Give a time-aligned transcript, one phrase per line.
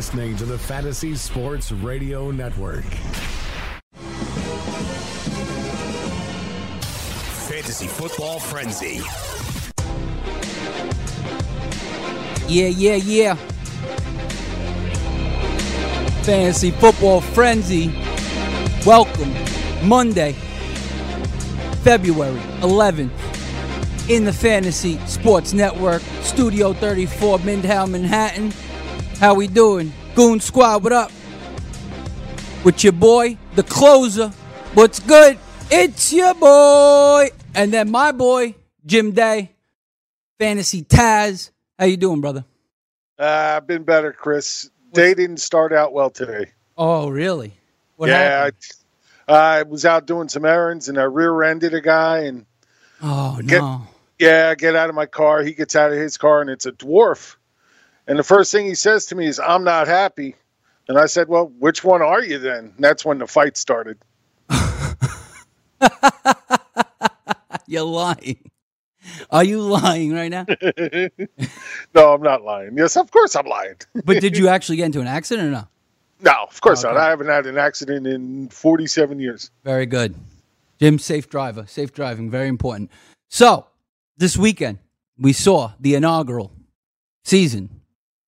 [0.00, 2.86] You're listening to the Fantasy Sports Radio Network.
[7.50, 9.02] Fantasy Football Frenzy.
[12.48, 13.34] Yeah, yeah, yeah.
[16.24, 17.94] Fantasy Football Frenzy.
[18.86, 19.34] Welcome.
[19.86, 20.32] Monday,
[21.82, 23.10] February 11th,
[24.08, 28.54] in the Fantasy Sports Network, Studio 34, Midtown, Manhattan.
[29.20, 29.92] How we doing?
[30.14, 31.12] Goon Squad, what up?
[32.64, 34.28] With your boy, the closer.
[34.72, 35.38] What's good?
[35.70, 37.28] It's your boy.
[37.54, 38.54] And then my boy,
[38.86, 39.50] Jim Day,
[40.38, 41.50] Fantasy Taz.
[41.78, 42.46] How you doing, brother?
[43.18, 44.70] Uh, I've been better, Chris.
[44.94, 46.52] Day didn't start out well today.
[46.78, 47.52] Oh, really?
[47.96, 48.48] What yeah,
[49.28, 52.46] I, I, was out doing some errands and I rear-ended a guy and
[53.02, 53.86] oh get, no.
[54.18, 55.42] Yeah, I get out of my car.
[55.42, 57.36] He gets out of his car and it's a dwarf.
[58.10, 60.34] And the first thing he says to me is, I'm not happy.
[60.88, 62.72] And I said, Well, which one are you then?
[62.74, 63.98] And that's when the fight started.
[67.68, 68.50] You're lying.
[69.30, 70.44] Are you lying right now?
[71.94, 72.76] no, I'm not lying.
[72.76, 73.76] Yes, of course I'm lying.
[74.04, 75.68] but did you actually get into an accident or no?
[76.20, 76.92] No, of course okay.
[76.92, 77.00] not.
[77.00, 79.52] I haven't had an accident in 47 years.
[79.62, 80.16] Very good.
[80.80, 81.64] Jim, safe driver.
[81.68, 82.90] Safe driving, very important.
[83.28, 83.66] So,
[84.16, 84.80] this weekend,
[85.16, 86.50] we saw the inaugural
[87.22, 87.79] season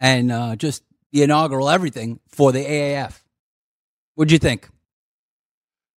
[0.03, 3.23] and uh, just the inaugural everything for the AAF.
[4.17, 4.69] What'd you think?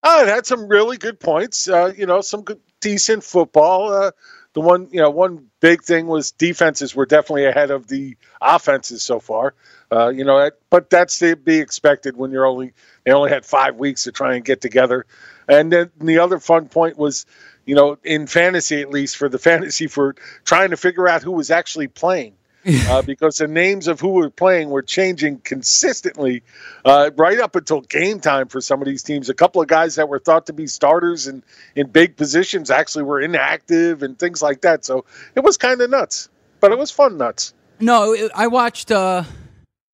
[0.03, 1.67] Oh, it had some really good points.
[1.67, 3.92] Uh, you know, some good, decent football.
[3.92, 4.11] Uh,
[4.54, 9.02] the one, you know, one big thing was defenses were definitely ahead of the offenses
[9.02, 9.55] so far.
[9.92, 12.73] Uh, you know, but that's to be expected when you're only
[13.04, 15.05] they only had five weeks to try and get together.
[15.49, 17.26] And then the other fun point was,
[17.66, 21.32] you know, in fantasy at least for the fantasy for trying to figure out who
[21.32, 26.43] was actually playing uh, because the names of who were playing were changing consistently
[26.83, 29.30] uh, right up until game time for some of these teams.
[29.30, 31.43] A couple of guys that were thought to be starters and
[31.75, 34.83] in big positions actually were inactive and things like that.
[34.86, 35.05] So
[35.36, 37.54] it was kind of nuts, but it was fun nuts.
[37.80, 38.92] No, I watched.
[38.92, 39.23] Uh,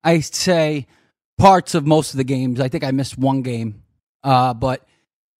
[0.03, 0.87] I say
[1.37, 2.59] parts of most of the games.
[2.59, 3.83] I think I missed one game,
[4.23, 4.85] uh, but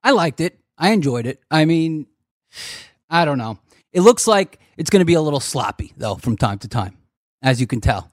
[0.04, 0.60] I liked it.
[0.78, 1.40] I enjoyed it.
[1.50, 2.08] I mean,
[3.10, 3.60] I don't know.
[3.94, 6.98] It looks like it's going to be a little sloppy though from time to time
[7.42, 8.12] as you can tell.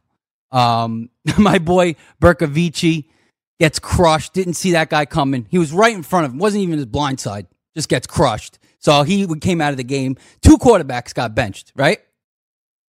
[0.50, 3.06] Um, my boy Bercovici
[3.58, 4.32] gets crushed.
[4.32, 5.46] Didn't see that guy coming.
[5.50, 6.38] He was right in front of him.
[6.38, 7.46] Wasn't even his blind side.
[7.74, 8.58] Just gets crushed.
[8.78, 10.16] So he came out of the game.
[10.40, 11.98] Two quarterbacks got benched, right?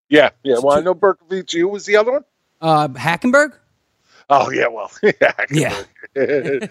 [0.09, 0.55] Yeah, yeah.
[0.61, 1.59] Well, I know Bercovici.
[1.59, 2.25] Who was the other one?
[2.61, 3.53] Uh, Hackenberg.
[4.29, 4.91] Oh yeah, well,
[5.51, 5.83] yeah.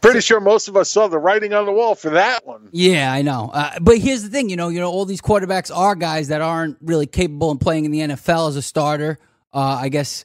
[0.00, 2.68] Pretty sure most of us saw the writing on the wall for that one.
[2.72, 3.50] Yeah, I know.
[3.52, 6.40] Uh, but here's the thing, you know, you know, all these quarterbacks are guys that
[6.40, 9.18] aren't really capable of playing in the NFL as a starter.
[9.52, 10.24] Uh, I guess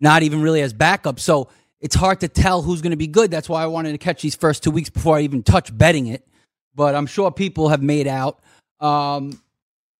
[0.00, 1.20] not even really as backup.
[1.20, 1.48] So
[1.80, 3.30] it's hard to tell who's going to be good.
[3.30, 6.08] That's why I wanted to catch these first two weeks before I even touch betting
[6.08, 6.26] it.
[6.74, 8.40] But I'm sure people have made out.
[8.80, 9.40] Um,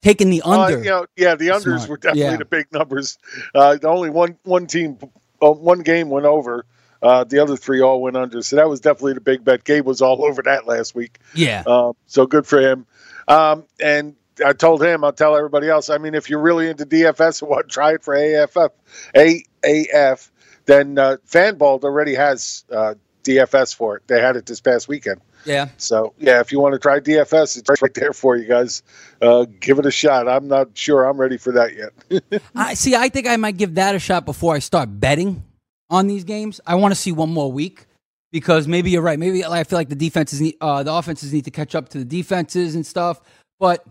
[0.02, 0.78] taking the uh, under.
[0.78, 1.88] Uh, you know, yeah, the unders Smart.
[1.88, 2.36] were definitely yeah.
[2.36, 3.19] the big numbers.
[3.54, 4.98] Uh, the only one one team
[5.42, 6.66] uh, one game went over.
[7.02, 8.42] Uh, the other three all went under.
[8.42, 9.64] So that was definitely the big bet.
[9.64, 11.19] Gabe was all over that last week.
[11.34, 11.62] Yeah.
[11.66, 12.86] Um, so good for him.
[13.28, 15.91] Um, and I told him, I'll tell everybody else.
[15.91, 18.72] I mean, if you're really into DFS and want to try it for AFF,
[19.14, 20.30] AAF,
[20.66, 22.94] then uh, Fanball already has uh,
[23.25, 24.02] DFS for it.
[24.06, 25.20] They had it this past weekend.
[25.46, 25.68] Yeah.
[25.78, 28.82] So yeah, if you want to try DFS, it's right there for you guys.
[29.22, 30.28] Uh, give it a shot.
[30.28, 32.42] I'm not sure I'm ready for that yet.
[32.54, 32.94] I see.
[32.94, 35.44] I think I might give that a shot before I start betting
[35.88, 36.60] on these games.
[36.66, 37.87] I want to see one more week
[38.32, 39.19] because maybe you're right.
[39.19, 41.99] Maybe I feel like the defenses, need, uh, the offenses need to catch up to
[41.99, 43.20] the defenses and stuff.
[43.58, 43.87] But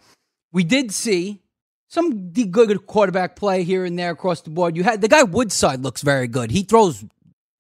[0.51, 1.41] we did see
[1.87, 4.75] some good quarterback play here and there across the board.
[4.75, 6.51] You had the guy Woodside looks very good.
[6.51, 7.05] He throws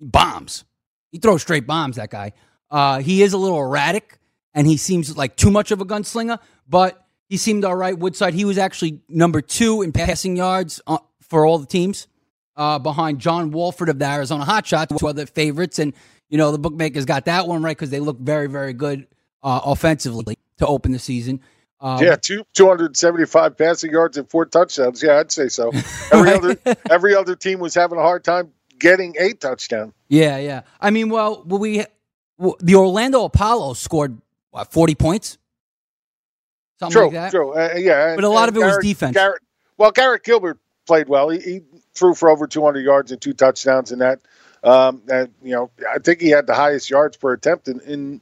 [0.01, 0.65] bombs.
[1.11, 1.95] He throws straight bombs.
[1.95, 2.33] That guy.
[2.75, 4.19] Uh, he is a little erratic,
[4.53, 6.37] and he seems like too much of a gunslinger,
[6.67, 7.97] but he seemed all right.
[7.97, 12.07] Woodside, he was actually number two in passing yards uh, for all the teams,
[12.57, 15.79] uh, behind John Wolford of the Arizona Hotshots, two other favorites.
[15.79, 15.93] And,
[16.27, 19.07] you know, the bookmakers got that one right because they look very, very good
[19.41, 21.39] uh, offensively to open the season.
[21.79, 25.01] Um, yeah, two, 275 passing yards and four touchdowns.
[25.01, 25.71] Yeah, I'd say so.
[26.11, 26.57] Every other
[26.89, 29.93] every other team was having a hard time getting a touchdown.
[30.07, 30.61] Yeah, yeah.
[30.81, 31.85] I mean, well, we
[32.37, 34.19] the Orlando Apollo scored
[34.51, 35.37] what, 40 points?
[36.79, 37.31] Something True, like that.
[37.31, 37.53] true.
[37.53, 39.13] Uh, yeah, But a lot of it was defense.
[39.13, 39.41] Garrett,
[39.77, 41.29] well, Garrett Gilbert played well.
[41.29, 41.61] He, he
[41.93, 44.19] threw for over 200 yards and two touchdowns in that.
[44.63, 48.21] Um, and, you know, I think he had the highest yards per attempt in, in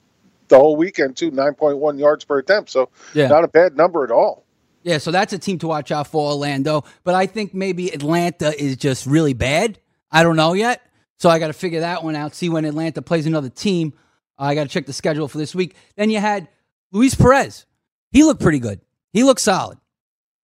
[0.50, 2.70] the whole weekend too, 9.1 yards per attempt.
[2.70, 3.28] So Yeah.
[3.28, 4.46] not a bad number at all.
[4.84, 6.84] Yeah, so that's a team to watch out for, Orlando.
[7.06, 9.80] But I think maybe Atlanta is just really bad.
[10.12, 10.82] I don't know yet.
[11.24, 13.94] So I got to figure that one out, see when Atlanta plays another team.
[14.38, 15.74] I got to check the schedule for this week.
[15.96, 16.50] Then you had
[16.92, 17.66] Luis Perez.
[18.12, 18.82] He looked pretty good.
[19.14, 19.78] He looked solid.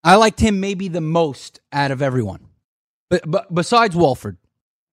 [0.05, 2.47] I liked him maybe the most out of everyone.
[3.09, 4.37] But, but besides Wolford.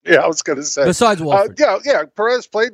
[0.04, 0.86] Yeah, I was going to say.
[0.86, 2.02] Besides Uh, yeah, yeah.
[2.16, 2.72] Perez played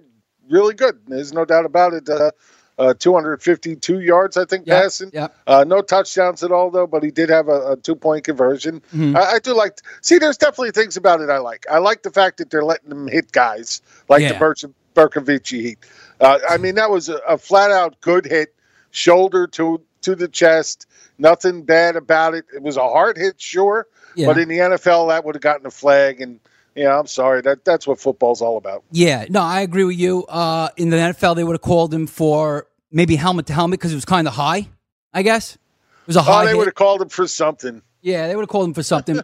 [0.49, 0.99] really good.
[1.06, 2.08] There's no doubt about it.
[2.08, 2.31] Uh,
[2.79, 5.11] uh, 252 yards, I think, Yep, passing.
[5.13, 5.35] yep.
[5.47, 8.83] Uh, no touchdowns at all, though, but he did have a, a two point conversion.
[8.95, 9.17] Mhm.
[9.17, 9.79] I, I do like.
[10.01, 11.67] See, there's definitely things about it I like.
[11.71, 14.33] I like the fact that they're letting him hit guys like Yeah.
[14.33, 15.79] the Berch- Bercovici heat.
[16.21, 18.55] Uh, I mean, that was a, a flat out good hit,
[18.91, 20.87] shoulder to to the chest.
[21.19, 22.45] Nothing bad about it.
[22.55, 23.87] It was a hard hit, sure,
[24.17, 24.27] Yeah.
[24.27, 26.21] but in the NFL, that would have gotten a flag.
[26.21, 26.41] And
[26.75, 27.41] yeah, I'm sorry.
[27.43, 28.85] That that's what football's all about.
[28.91, 30.25] Yeah, no, I agree with you.
[30.27, 33.93] Uh, in the NFL, they would have called him for maybe helmet to helmet because
[33.93, 34.69] it was kind of high.
[35.15, 35.59] I guess it
[36.07, 36.45] was a high.
[36.45, 37.83] Oh, they would have called him for something.
[38.01, 39.21] Yeah, they would have called him for something.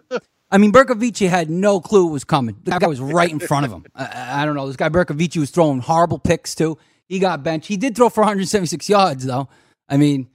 [0.51, 2.57] I mean, Bercovici had no clue it was coming.
[2.65, 3.85] The guy was right in front of him.
[3.95, 4.67] I- I, I don't know.
[4.67, 6.79] This guy Bercovici was throwing horrible picks too.
[7.07, 7.67] He got benched.
[7.69, 9.49] He did throw for 176 yards though.
[9.89, 10.29] I mean,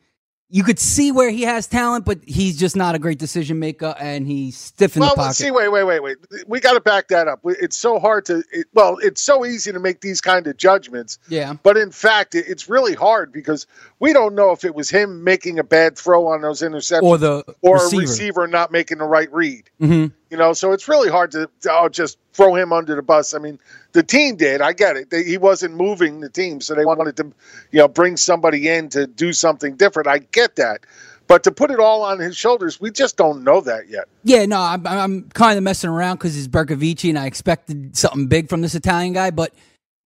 [0.53, 3.95] you could see where he has talent, but he's just not a great decision maker,
[3.99, 5.33] and he's stiff in Well, the pocket.
[5.35, 6.17] see, wait, wait, wait, wait.
[6.47, 7.39] We got to back that up.
[7.43, 8.43] It's so hard to.
[8.51, 11.17] It, well, it's so easy to make these kind of judgments.
[11.27, 11.53] Yeah.
[11.63, 13.65] But in fact, it, it's really hard because
[14.03, 17.17] we don't know if it was him making a bad throw on those interceptions or
[17.17, 18.01] the or receiver.
[18.01, 19.69] a receiver not making the right read.
[19.79, 20.11] Mhm.
[20.29, 23.33] You know, so it's really hard to, to oh, just throw him under the bus.
[23.33, 23.59] I mean,
[23.93, 24.59] the team did.
[24.59, 25.09] I get it.
[25.09, 27.31] They, he wasn't moving the team, so they wanted to,
[27.71, 30.09] you know, bring somebody in to do something different.
[30.09, 30.81] I get that.
[31.27, 34.09] But to put it all on his shoulders, we just don't know that yet.
[34.25, 38.27] Yeah, no, I'm, I'm kind of messing around because he's Bercovici, and I expected something
[38.27, 39.53] big from this Italian guy, but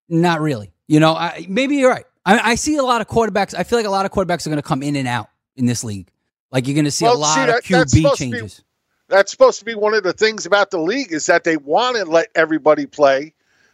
[0.07, 0.71] not really.
[0.87, 2.05] You know, I, maybe you're right.
[2.27, 3.55] I, I see a lot of quarterbacks.
[3.57, 5.65] I feel like a lot of quarterbacks are going to come in and out in
[5.65, 6.09] this league.
[6.51, 8.61] Like you're going to see a lot see, of that- that's QB to be- changes.
[9.07, 11.95] that's supposed to be one of the things about the league is that they want
[11.95, 13.33] to let everybody play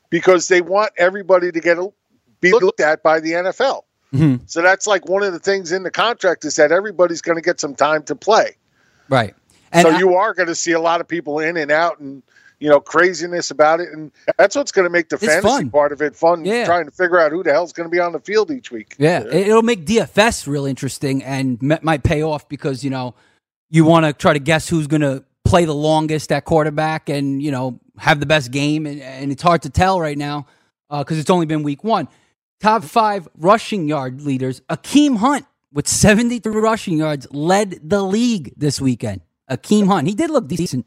[0.10, 1.90] because they want everybody to get a,
[2.40, 3.82] be looked at by the NFL.
[4.14, 4.42] Mhm.
[4.46, 7.42] So that's like one of the things in the contract is that everybody's going to
[7.42, 8.56] get some time to play.
[9.10, 9.34] Right.
[9.72, 12.00] And so I- you are going to see a lot of people in and out
[12.00, 12.22] and
[12.64, 15.70] you know craziness about it, and that's what's going to make the It's fantasy fun.
[15.70, 16.46] part of it fun.
[16.46, 16.64] Yeah.
[16.66, 18.96] Trying to figure out who the hell's going to be on the field each week.
[18.98, 23.16] Yeah, it- it'll make DFS real interesting and might pay off because you know
[23.70, 27.44] you want to try to guess who's going to play the longest at quarterback and
[27.44, 30.46] you know have the best game, and, and it's hard to tell right now
[30.90, 32.08] uh, because it's only been week one.
[32.62, 38.80] Top five rushing yard leaders: Akeem Hunt with seventy-three rushing yards led the league this
[38.80, 39.20] weekend.
[39.52, 40.86] Akeem Hunt, he did look decent.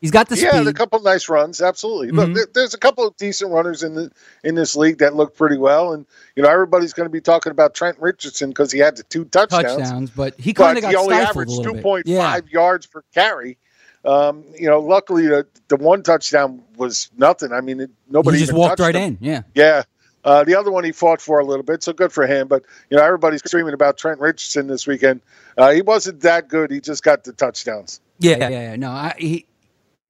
[0.00, 0.68] He's got the yeah, speed.
[0.68, 2.12] a couple nice runs, absolutely.
[2.12, 2.34] Mhm.
[2.34, 4.12] Look, there's a couple of decent runners in the
[4.44, 6.06] in this league that look pretty well, and
[6.36, 9.24] you know everybody's going to be talking about Trent Richardson because he had the two
[9.24, 12.06] touchdowns, touchdowns, but he kind but of he got only stifled a averaged two bit.
[12.06, 12.40] Yeah.
[12.50, 13.58] yards per carry.
[14.04, 17.52] Um, you know, luckily the the one touchdown was nothing.
[17.52, 19.02] I mean, it, nobody he just even walked right him.
[19.02, 19.18] in.
[19.20, 19.42] Yeah.
[19.54, 19.82] Yeah.
[20.24, 22.46] Uh, the other one he fought for a little bit, so good for him.
[22.48, 25.22] But you know, everybody's screaming about Trent Richardson this weekend.
[25.56, 26.70] Uh, he wasn't that good.
[26.70, 28.00] He just got the touchdowns.
[28.20, 28.76] Yeah, yeah, yeah.
[28.76, 29.46] No, I, he,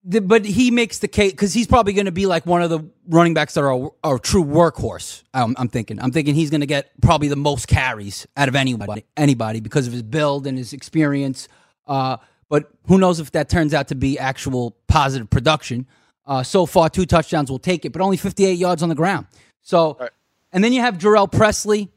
[0.08, 2.70] the, but he makes the case because he's probably going to be like one of
[2.70, 5.22] the running backs that are a, are a true workhorse.
[5.34, 6.00] I'm, I'm thinking.
[6.00, 9.86] I'm thinking he's going to get probably the most carries out of anybody, anybody because
[9.86, 11.46] of his build and his experience.
[11.86, 12.16] Uh,
[12.48, 15.86] but who knows if that turns out to be actual positive production?
[16.26, 19.26] Uh, so far, two touchdowns will take it, but only 58 yards on the ground.
[19.62, 20.10] So, Right.
[20.52, 21.90] and then you have Jhurell Pressley.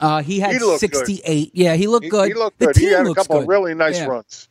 [0.00, 1.06] Uh, he had He looked good.
[1.06, 1.50] 68.
[1.54, 2.28] Yeah, he looked He, good.
[2.28, 2.74] he looked the good.
[2.74, 3.48] team He had a couple good.
[3.48, 4.48] really nice Yeah runs.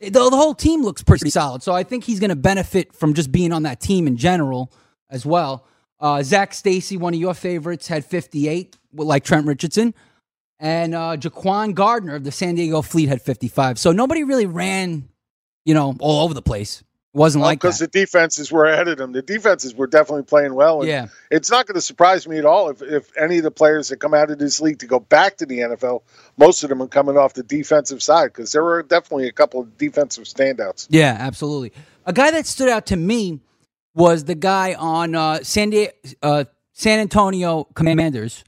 [0.00, 1.62] The, the whole team looks pretty solid.
[1.62, 4.72] So I think he's going to benefit from just being on that team in general
[5.10, 5.64] as well.
[6.00, 9.94] Uh, Zac Stacy, one of your favorites, had 58, like Trent Richardson.
[10.58, 13.78] And uh, Jaquan Gardner of the San Diego Fleet had 55.
[13.78, 15.08] So nobody really ran,
[15.64, 16.82] you know, all over the place.
[17.14, 19.12] Wasn't like because the defenses were ahead of them.
[19.12, 20.80] The defenses were definitely playing well.
[20.80, 21.06] And Yeah.
[21.30, 23.98] it's not going to surprise me at all if, if any of the players that
[23.98, 26.02] come out of this league to go back to the NFL,
[26.36, 29.60] most of them are coming off the defensive side because there were definitely a couple
[29.60, 30.88] of defensive standouts.
[30.90, 31.72] Yeah, absolutely.
[32.04, 33.40] A guy that stood out to me
[33.94, 35.90] was the guy on uh, San, Di-
[36.20, 38.42] uh, San Antonio Commanders.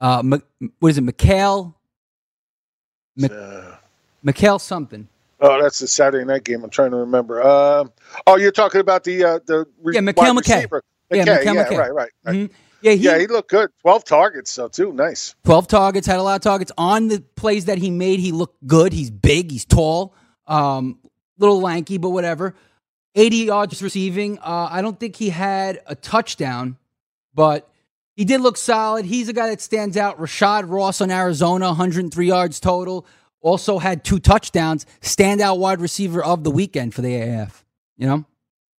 [0.00, 0.42] Uh, M-
[0.78, 1.76] what is it, Mikhail?
[3.16, 3.76] Mik- Uh,
[4.22, 5.08] Mikhail something.
[5.46, 6.64] Oh, that's the Saturday night game.
[6.64, 7.42] I'm trying to remember.
[7.42, 7.84] Uh,
[8.26, 10.54] oh, you're talking about the uh, the re- Yeah, Mekale McKay.
[10.56, 10.82] receiver.
[11.10, 11.78] Yeah, McKay, Mikhail yeah, McKay.
[11.78, 12.34] right, right, right.
[12.34, 12.50] Mhm.
[12.80, 13.70] Yeah, he, Yeah, he looked good.
[13.82, 15.34] Twelve targets, so too nice.
[15.44, 16.72] 12 targets, had a lot of targets.
[16.78, 18.92] On the plays that he made, he looked good.
[18.94, 20.14] He's big, he's tall,
[20.46, 20.98] um,
[21.38, 22.54] little lanky, but whatever.
[23.14, 24.38] 80 yards receiving.
[24.38, 26.76] Uh, I don't think he had a touchdown,
[27.34, 27.68] but
[28.16, 29.04] he did look solid.
[29.04, 30.18] He's a guy that stands out.
[30.18, 33.06] Rashad Ross on Arizona, 103 yards total.
[33.44, 34.86] Also had two touchdowns.
[35.02, 37.62] Standout wide receiver of the weekend for the AAF.
[37.98, 38.24] You know?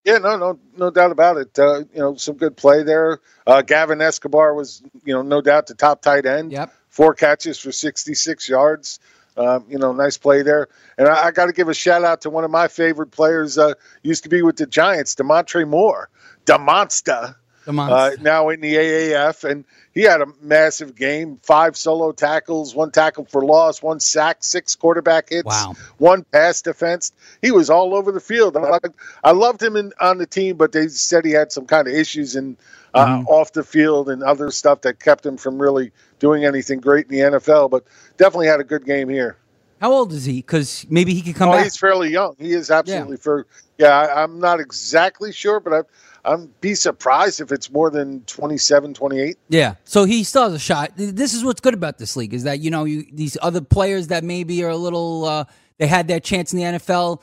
[0.04, 1.58] Yeah, no, no, no doubt about it.
[1.58, 3.20] Uh, you know, some good play there.
[3.46, 6.52] Uh, Gavin Escobar was, you know, no doubt the top tight end.
[6.52, 6.74] Yep.
[6.90, 9.00] Four catches for 66 yards.
[9.38, 10.68] Um, you know, nice play there.
[10.98, 13.58] And I, I got to give a shout out to one of my favorite players.
[13.60, 16.10] Uh, used to be with the Giants, Damontre Moore,
[16.46, 17.14] the monster.
[17.14, 17.36] Come on.
[17.68, 22.92] Uh, now in the AAF, and he had a massive game: five solo tackles, one
[22.92, 25.76] tackle for loss, one sack, six quarterback hits, Wow.
[25.98, 27.12] one pass defense.
[27.42, 28.58] He was all over the field.
[28.58, 28.80] I,
[29.24, 31.94] I loved him in, on the team, but they said he had some kind of
[31.94, 32.58] issues in
[32.94, 33.28] uh, Mm-hmm.
[33.28, 37.12] off the field and other stuff that kept him from really doing anything great in
[37.12, 37.70] the NFL.
[37.70, 37.84] But
[38.18, 39.36] definitely had a good game here.
[39.82, 40.38] How old is he?
[40.38, 41.66] Because maybe he could come Oh, back.
[41.66, 42.36] he's fairly young.
[42.40, 43.46] He is absolutely for.
[43.78, 45.82] Yeah, I, I'm not exactly sure, but I.
[46.26, 49.38] I'm be surprised if it's more than 27, 28.
[49.50, 49.76] Yeah.
[49.84, 50.92] So he still has a shot.
[50.96, 54.08] This is what's good about this league is that you know you these other players
[54.08, 55.46] that maybe are a little uh,
[55.78, 57.22] they had their chance in the NFL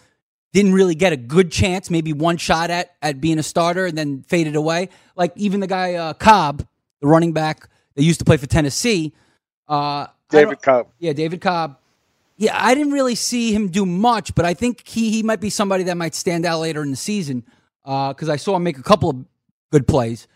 [0.52, 3.96] didn't really get a good chance, maybe one shot at at being a starter and
[3.96, 4.88] then faded away.
[5.16, 6.66] Like even the guy uh, Cobb,
[7.00, 9.12] the running back that used to play for Tennessee,
[9.68, 10.88] uh, David Cobb.
[10.98, 11.78] yeah, David Cobb.
[12.36, 15.50] Yeah, I didn't really see him do much, but I think he he might be
[15.50, 17.44] somebody that might stand out later in the season
[17.84, 19.24] because I saw him make a couple of
[19.70, 20.26] good plays,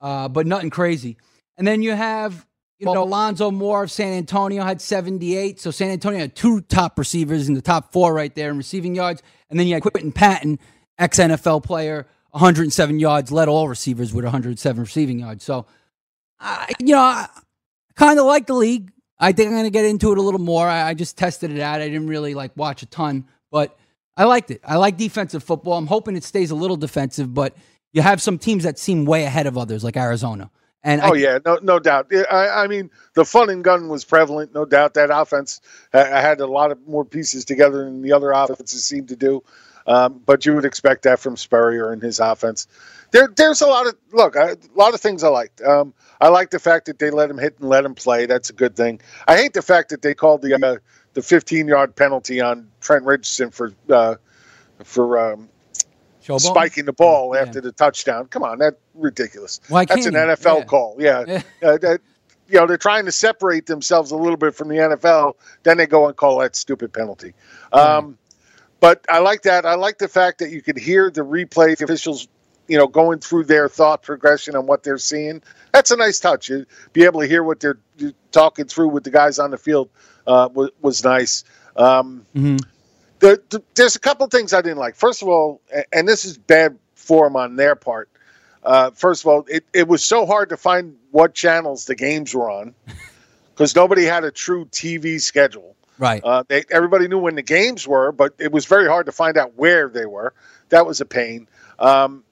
[0.00, 1.16] uh, but nothing crazy.
[1.56, 2.46] And then you have
[2.78, 6.98] you know Alonzo Moore of San Antonio had 78, so San Antonio had two top
[6.98, 10.12] receivers in the top four right there in receiving yards, and then you had Quinton
[10.12, 10.58] Patton,
[10.98, 15.42] ex NFL player, 107 yards, led all receivers with 107 receiving yards.
[15.42, 15.66] So,
[16.38, 17.28] I, you know, I
[17.94, 18.92] kind of like the league.
[19.18, 20.68] I think I'm going to get into it a little more.
[20.68, 21.80] I, I just tested it out.
[21.80, 23.78] I didn't really like watch a ton, but
[24.16, 24.60] I liked it.
[24.64, 25.74] I like defensive football.
[25.74, 27.56] I'm hoping it stays a little defensive, but
[27.92, 30.50] you have some teams that seem way ahead of others, like Arizona.
[30.82, 32.12] And Oh I, yeah, no, no doubt.
[32.30, 34.94] I, I mean, the fun and gun was prevalent, no doubt.
[34.94, 35.60] That offense
[35.92, 39.42] ha- had a lot of more pieces together than the other offenses seemed to do.
[39.88, 42.66] Um, but you would expect that from Spurrier and his offense.
[43.12, 45.60] There, there's a lot of look, I, a lot of things I liked.
[45.60, 48.26] Um, I like the fact that they let him hit and let him play.
[48.26, 49.00] That's a good thing.
[49.26, 50.76] I hate the fact that they called the uh,
[51.16, 54.16] the 15 yard penalty on Trent Richardson for uh,
[54.84, 55.48] for um,
[56.38, 58.26] spiking the ball after the touchdown.
[58.26, 59.58] Come on, that's ridiculous.
[59.68, 60.12] Why that's an?
[60.12, 60.64] NFL Yeah.
[60.64, 60.96] call.
[60.98, 61.42] Yeah.
[61.62, 62.00] Uh, that,
[62.48, 65.32] you know they're trying to separate themselves a little bit from the NFL.
[65.62, 67.32] Then they go and call that stupid penalty.
[67.72, 68.18] Um,
[68.78, 69.64] but I like that.
[69.64, 72.28] I like the fact that you could hear the replay the officials,
[72.68, 75.42] you know, going through their thought progression on what they're seeing.
[75.72, 76.50] That's a nice touch.
[76.50, 77.78] You be able to hear what they're
[78.32, 79.88] talking through with the guys on the field
[80.26, 81.44] uh, was, was nice.
[81.76, 82.60] Um, Mhm.
[83.20, 84.94] the, the, there's a couple things I didn't like.
[84.96, 85.60] First of all,
[85.92, 88.08] and this is bad form on their part.
[88.62, 92.34] Uh, first of all, it, it was so hard to find what channels the games
[92.34, 92.74] were on
[93.54, 95.76] because nobody had a true TV schedule.
[95.98, 96.22] Right.
[96.22, 99.38] Uh, they, everybody knew when the games were, but it was very hard to find
[99.38, 100.34] out where they were.
[100.70, 101.48] That was a pain.
[101.78, 102.24] Um,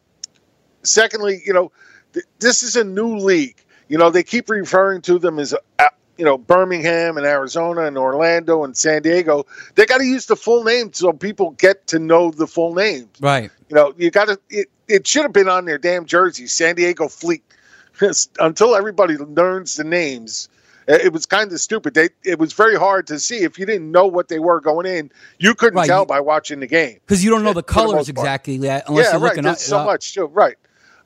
[0.82, 1.72] secondly, you know,
[2.12, 3.56] th- this is a new league.
[3.88, 5.54] You know, they keep referring to them as,
[6.16, 9.46] you know, Birmingham and Arizona and Orlando and San Diego.
[9.74, 13.08] They got to use the full name so people get to know the full names.
[13.20, 13.50] right.
[13.68, 14.38] You know, you got to.
[14.50, 17.42] It, it should have been on their damn jersey, San Diego Fleet.
[18.40, 20.48] Until everybody learns the names,
[20.86, 21.94] it was kind of stupid.
[21.94, 24.84] They, it was very hard to see if you didn't know what they were going
[24.86, 25.10] in.
[25.38, 26.98] You couldn't Right, tell you- by watching the game.
[27.06, 29.20] Because you don't know the For the colors exactly unless yeah, you're right.
[29.20, 29.60] looking There's up.
[29.62, 29.86] so up.
[29.86, 30.26] much too.
[30.26, 30.56] Right.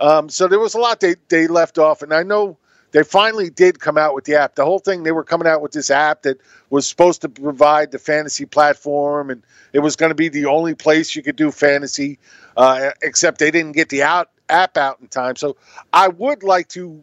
[0.00, 2.56] Um, so there was a lot they they left off, and I know
[2.92, 4.54] they finally did come out with the app.
[4.54, 6.38] The whole thing they were coming out with this app that
[6.70, 9.42] was supposed to provide the fantasy platform, and
[9.72, 12.18] it was going to be the only place you could do fantasy.
[12.56, 15.36] Uh, except they didn't get the out app out in time.
[15.36, 15.56] So
[15.92, 17.00] I would like to,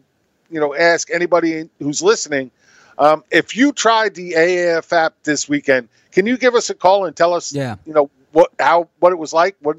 [0.50, 2.50] you know, ask anybody who's listening.
[2.98, 7.04] Um, if you tried the AAF app this weekend, can you give us a call
[7.06, 7.76] and tell us, Yeah.
[7.86, 9.56] you know, what how what it was like?
[9.60, 9.76] What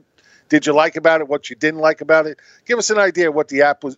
[0.50, 1.28] did you like about it?
[1.28, 2.40] What you didn't like about it?
[2.66, 3.98] Give us an idea what the app was,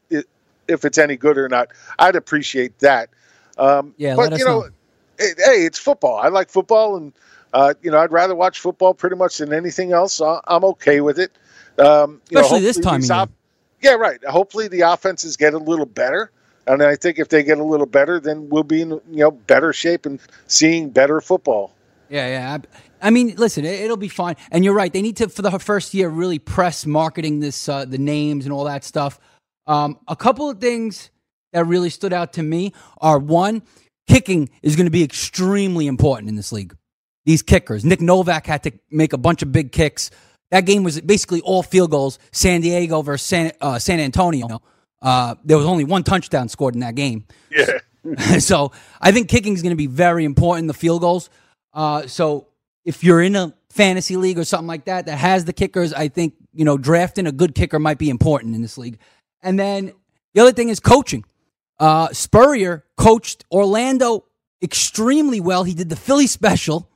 [0.69, 1.69] if it's any good or not.
[1.97, 3.09] I'd appreciate that.
[3.57, 4.69] Um, Yeah, but you know, know.
[5.17, 6.17] it- hey, it's football.
[6.17, 7.11] I like football, and
[7.53, 10.21] uh, you know, I'd rather watch football pretty much than anything else.
[10.21, 11.31] I- I'm okay with it.
[11.77, 13.19] Um, you know, Especially this time of these year.
[13.19, 13.31] op-
[13.81, 14.23] yeah, right.
[14.25, 16.31] Hopefully the offenses get a little better.
[16.67, 19.31] And I think if they get a little better, then we'll be in you know
[19.31, 21.73] better shape and seeing better football.
[22.09, 22.57] Yeah, yeah.
[23.01, 24.35] I, I mean, listen, it, will be fine.
[24.51, 24.91] And you're right.
[24.91, 28.53] They need to, for the first year, really press marketing this, uh, the names and
[28.53, 29.19] all that stuff.
[29.69, 31.11] Um, a couple of things
[31.53, 33.61] that really stood out to me are one,
[34.07, 36.75] kicking is going to be extremely important in this league.
[37.25, 37.85] These kickers.
[37.85, 40.09] Nick Novak had to make a bunch of big kicks.
[40.49, 42.17] That game was basically all field goals.
[42.31, 44.63] San Diego versus San, uh, San Antonio.
[45.03, 47.27] Uh, there was only one touchdown scored in that game.
[47.51, 47.77] Yeah.
[48.39, 51.29] so I think kicking is going to be very important, the field goals.
[51.73, 52.47] Uh, so
[52.85, 56.07] if you're in a fantasy league or something like that that has the kickers, I
[56.07, 58.97] think, you know, drafting a good kicker might be important in this league.
[59.41, 59.93] And then
[60.33, 61.23] the other thing is coaching.
[61.79, 64.25] Uh, Spurrier coached Orlando
[64.61, 65.63] extremely well.
[65.63, 66.89] He did the Philly special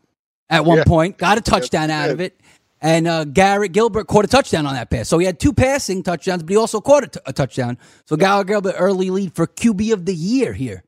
[0.50, 0.84] at one Yeah.
[0.84, 2.40] point, got a touchdown out of it.
[2.82, 5.08] And uh, Garrett Gilbert caught a touchdown on that pass.
[5.08, 7.78] So he had two passing touchdowns, but he also caught a, t- a touchdown.
[8.06, 10.84] So Garrett Gilbert early lead for QB of the year here.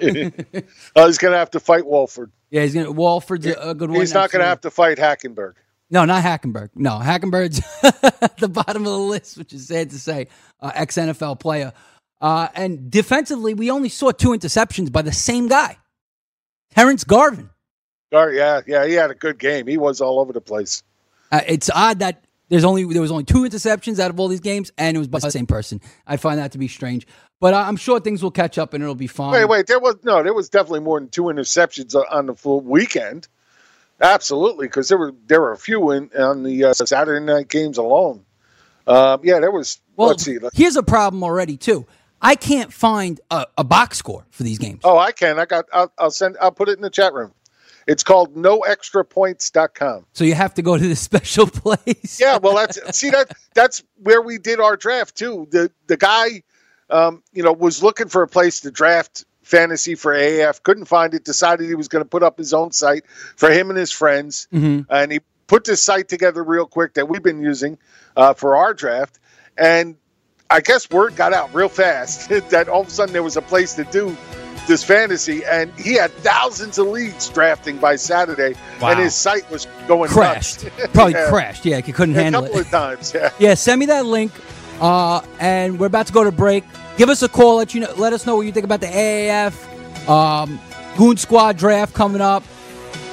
[0.00, 0.04] Oh,
[1.06, 2.30] he's going to have to fight Wolford.
[2.50, 2.92] Yeah, he's gonna.
[2.92, 4.00] Wolford's a, a good one.
[4.00, 5.54] He's not going to have to fight Hackenberg.
[5.90, 6.70] No, not Hackenberg.
[6.74, 7.60] No, Hackenberg's
[8.22, 10.28] at the bottom of the list, which is sad to say.
[10.60, 11.72] Uh, Ex NFL player.
[12.20, 15.78] Uh, and defensively, we only saw two interceptions by the same guy,
[16.74, 17.48] Terrence Garvin.
[18.10, 19.66] Gar- yeah, yeah, he had a good game.
[19.66, 20.82] He was all over the place.
[21.30, 24.40] Uh, it's odd that there's only there was only two interceptions out of all these
[24.40, 25.80] games, and it was by the same person.
[26.06, 27.06] I find that to be strange,
[27.40, 29.32] but uh, I'm sure things will catch up and it'll be fine.
[29.32, 32.60] Wait, wait, there was no, there was definitely more than two interceptions on the full
[32.60, 33.28] weekend.
[34.00, 37.78] Absolutely, because there were there were a few in on the uh, Saturday night games
[37.78, 38.24] alone.
[38.86, 39.80] Um, yeah, there was.
[39.96, 40.38] Well, let's see.
[40.54, 41.86] here's a problem already too.
[42.20, 44.80] I can't find a, a box score for these games.
[44.84, 45.38] Oh, I can.
[45.38, 45.66] I got.
[45.72, 46.36] I'll, I'll send.
[46.40, 47.32] I'll put it in the chat room.
[47.88, 50.06] It's called noextrapoints.com.
[50.12, 52.20] So you have to go to the special place.
[52.20, 55.48] Yeah, well, that's see that that's where we did our draft too.
[55.50, 56.42] The the guy,
[56.90, 61.14] um, you know, was looking for a place to draft fantasy for AAF, couldn't find
[61.14, 61.24] it.
[61.24, 63.04] Decided he was going to put up his own site
[63.36, 67.22] for him and his friends, and he put this site together real quick that we've
[67.22, 67.78] been using
[68.16, 69.18] uh, for our draft.
[69.56, 69.96] And
[70.50, 73.42] I guess word got out real fast that all of a sudden there was a
[73.42, 74.16] place to do
[74.66, 78.90] this fantasy, and he had thousands of leads drafting by Saturday, Wow.
[78.90, 80.66] and his site was going crashed.
[80.92, 81.30] Probably Yeah.
[81.30, 81.64] crashed.
[81.64, 82.66] Yeah, he couldn't a handle couple it.
[82.66, 83.14] of times.
[83.14, 83.30] Yeah.
[83.38, 84.30] Yeah, send me that link.
[84.78, 86.64] Uh, and we're about to go to break.
[86.98, 87.56] Give us a call.
[87.56, 87.94] Let you know.
[87.96, 90.60] Let us know what you think about the AAF um,
[90.96, 92.42] Goon Squad draft coming up.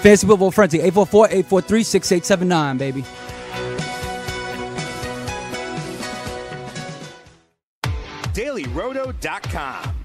[0.01, 3.03] Fantasy Football Frenzy 844-843-6879, baby.
[8.33, 10.04] DailyRoto.com.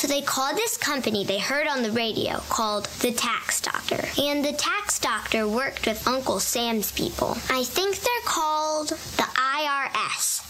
[0.00, 4.02] So they called this company they heard on the radio called the Tax Doctor.
[4.18, 7.36] And the Tax Doctor worked with Uncle Sam's people.
[7.50, 10.49] I think they're called the IRS.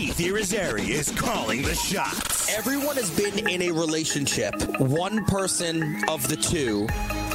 [0.00, 2.48] Keith Irizarry is calling the shots.
[2.56, 4.54] Everyone has been in a relationship.
[4.80, 6.88] One person of the two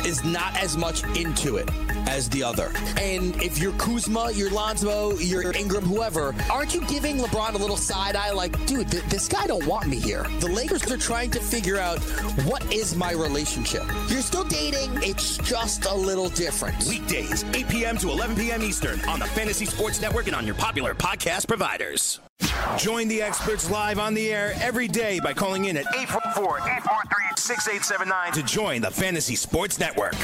[0.04, 1.69] is not as much into it
[2.08, 2.71] as the other.
[2.99, 7.78] And if you're Kuzma, you're Lonzo, you're Ingram, whoever, aren't you giving LeBron a little
[7.78, 10.25] side eye like, dude, th- this guy don't want me here?
[10.39, 11.99] The Lakers are trying to figure out
[12.45, 13.84] what is my relationship.
[14.08, 16.84] You're still dating, it's just a little different.
[16.86, 17.97] Weekdays, 8 p.m.
[17.99, 18.63] to 11 p.m.
[18.63, 22.19] Eastern on the Fantasy Sports Network and on your popular podcast providers.
[22.78, 28.43] Join the experts live on the air every day by calling in at 844-843-6879 to
[28.43, 30.15] join the Fantasy Sports Network.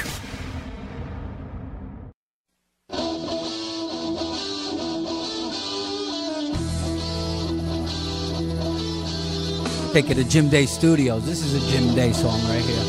[9.93, 11.25] Take it to Jim Day Studios.
[11.25, 12.83] This is a Jim Day song right here.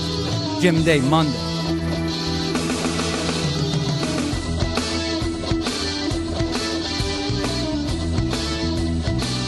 [0.60, 1.51] Jim Day Monday.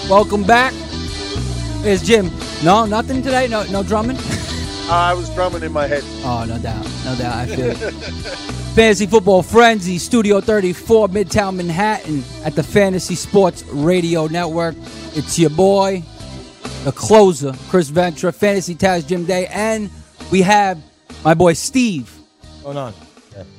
[0.09, 0.73] Welcome back.
[1.87, 2.31] It's Jim.
[2.63, 3.49] No, nothing today.
[3.49, 4.17] No, no drumming.
[4.19, 6.03] Uh, I was drumming in my head.
[6.25, 7.35] Oh, no doubt, no doubt.
[7.37, 7.77] I feel it.
[8.75, 14.75] Fantasy Football Frenzy, Studio 34, Midtown Manhattan, at the Fantasy Sports Radio Network.
[15.15, 16.03] It's your boy,
[16.85, 19.89] the closer, Chris Ventura, Fantasy Taz Jim Day, and
[20.31, 20.83] we have
[21.25, 22.13] my boy Steve,
[22.63, 22.93] Going on.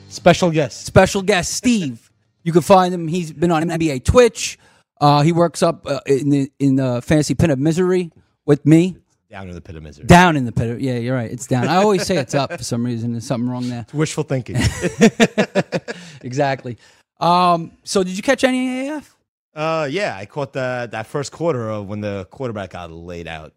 [0.09, 0.85] Special guest.
[0.85, 2.11] special guest Steve.
[2.43, 3.07] You can find him.
[3.07, 4.59] He's been on NBA Twitch.
[5.01, 8.11] Uh, he works up uh, in the in the Fantasy Pit of Misery
[8.45, 8.97] with me.
[9.29, 10.05] Down in the pit of misery.
[10.05, 10.69] Down in the pit.
[10.69, 11.29] Of, yeah, you're right.
[11.29, 11.67] It's down.
[11.67, 13.11] I always say it's up for some reason.
[13.11, 13.85] There's something wrong there.
[13.93, 14.55] Wishful thinking.
[16.21, 16.77] exactly.
[17.19, 19.15] Um, so did you catch any AF?
[19.55, 23.53] uh, yeah, I caught the, that first quarter of when the quarterback got laid out.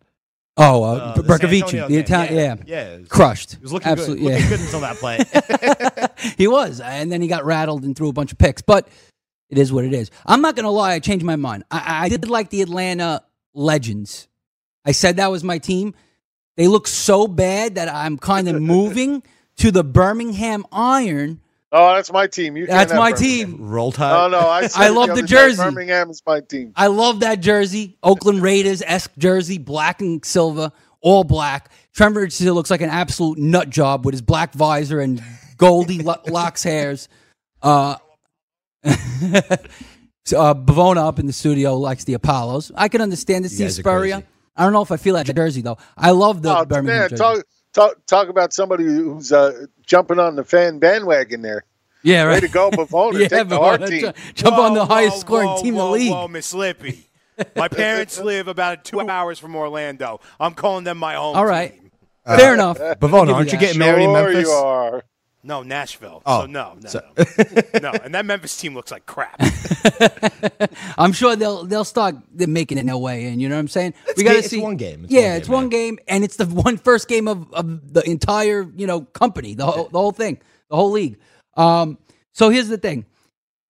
[0.56, 2.00] Oh, uh, Uh, the Bercovici, the game.
[2.00, 3.52] Italian, yeah, Yeah, it was- crushed.
[3.56, 4.30] He was looking Absolutely, good.
[4.30, 4.36] yeah.
[4.36, 6.34] Looking good until that play.
[6.36, 8.62] he was, and then he got rattled and threw a bunch of picks.
[8.62, 8.88] But
[9.50, 10.10] it is what it is.
[10.26, 11.64] I'm not gonna lie, I changed my mind.
[11.70, 13.22] I, I did like the Atlanta
[13.54, 14.28] Legends.
[14.84, 15.94] I said that was my team.
[16.56, 19.22] They look so bad that I'm kind of moving
[19.58, 21.40] to the Birmingham Iron.
[21.70, 22.56] Oh, that's my team.
[22.56, 23.68] You That's my team.
[23.68, 24.24] Roll Tide.
[24.24, 25.62] Oh no, I, I love the other day, jersey.
[25.62, 26.72] Birmingham is my team.
[26.74, 31.70] I love that jersey, Oakland Raiders esque jersey, black and silver, all black.
[31.92, 35.22] Trevor still looks like an absolute nut job with his black visor and
[35.58, 37.08] goldy locks hairs.
[37.60, 37.96] Uh,
[40.24, 42.70] so, uh, Bavona up in the studio likes the Apollos.
[42.74, 44.14] I can understand the Steve guys are Spurrier.
[44.16, 44.26] crazy.
[44.56, 45.78] I don't know if I feel that jersey though.
[45.96, 47.22] I love the Oh, Birmingham man, jersey.
[47.22, 51.64] talk, talk talk about somebody who's uh, jumping on the fan bandwagon there.
[52.02, 53.20] yeah, Way to go, Bavona.
[53.20, 54.00] Yeah, Take the hard Bavona, team.
[54.00, 56.10] ju- jump on the Whoa, highest whoa, scoring whoa, team in whoa, the league.
[56.12, 57.06] Whoa, Miss Lippy.
[57.54, 60.20] My parents live about two hours from Orlando.
[60.40, 61.36] I'm calling them my home.
[61.36, 61.90] All right, team.
[62.26, 62.78] fair enough.
[62.78, 63.60] Bavona, aren't you that.
[63.60, 64.42] getting married in Sure Memphis?
[64.48, 65.04] you are.
[65.48, 66.20] No, Nashville.
[66.26, 67.80] Oh, so no, no, so- no.
[67.90, 67.98] no.
[68.04, 69.40] And that Memphis team looks like crap.
[70.98, 73.40] I'm sure they'll they'll start making it their way in.
[73.40, 73.94] You know what I'm saying?
[74.08, 75.04] It's ga- it's one game.
[75.04, 77.94] It's yeah, one it's game, one game, and it's the one first game of, of
[77.94, 81.18] the entire you know company, the whole the whole thing, the whole league.
[81.56, 81.96] Um,
[82.32, 83.06] so here's the thing: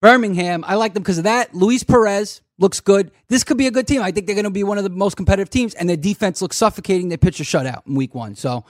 [0.02, 1.54] Birmingham, I like them because of that.
[1.54, 3.12] Luis Perez looks good.
[3.28, 4.02] This could be a good team.
[4.02, 6.42] I think they're going to be one of the most competitive teams, and their defense
[6.42, 7.08] looks suffocating.
[7.08, 8.64] They pitched a shutout in week one, so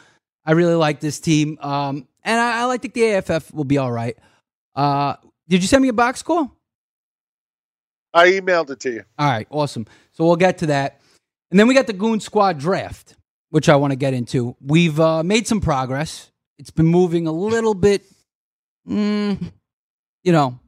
[0.49, 1.59] I really like this team.
[1.61, 4.17] Um, and I, I like think the AFF will be all right.
[4.75, 6.51] Uh, did you send me a box score?
[8.15, 9.05] I emailed it to you.
[9.19, 9.87] All right, awesome.
[10.13, 11.03] So we'll get to that.
[11.51, 13.15] And then we got the Goon Squad draft,
[13.51, 14.57] which I want to get into.
[14.59, 16.31] We've uh, made some progress.
[16.59, 18.05] It's been moving a little bit,
[18.89, 19.53] mm,
[20.25, 20.59] you know,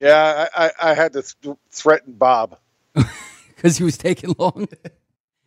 [0.00, 2.58] Yeah, I, I, I had to th- threaten Bob.
[2.94, 4.68] because he was taking long.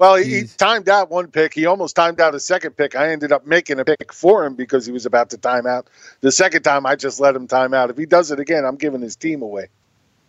[0.02, 1.54] Well, he, he timed out one pick.
[1.54, 2.96] He almost timed out a second pick.
[2.96, 5.92] I ended up making a pick for him because he was about to time out.
[6.22, 7.92] The second time, I just let him time out.
[7.92, 9.68] If he does it again, I'm giving his team away.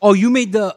[0.03, 0.77] Oh, you made the.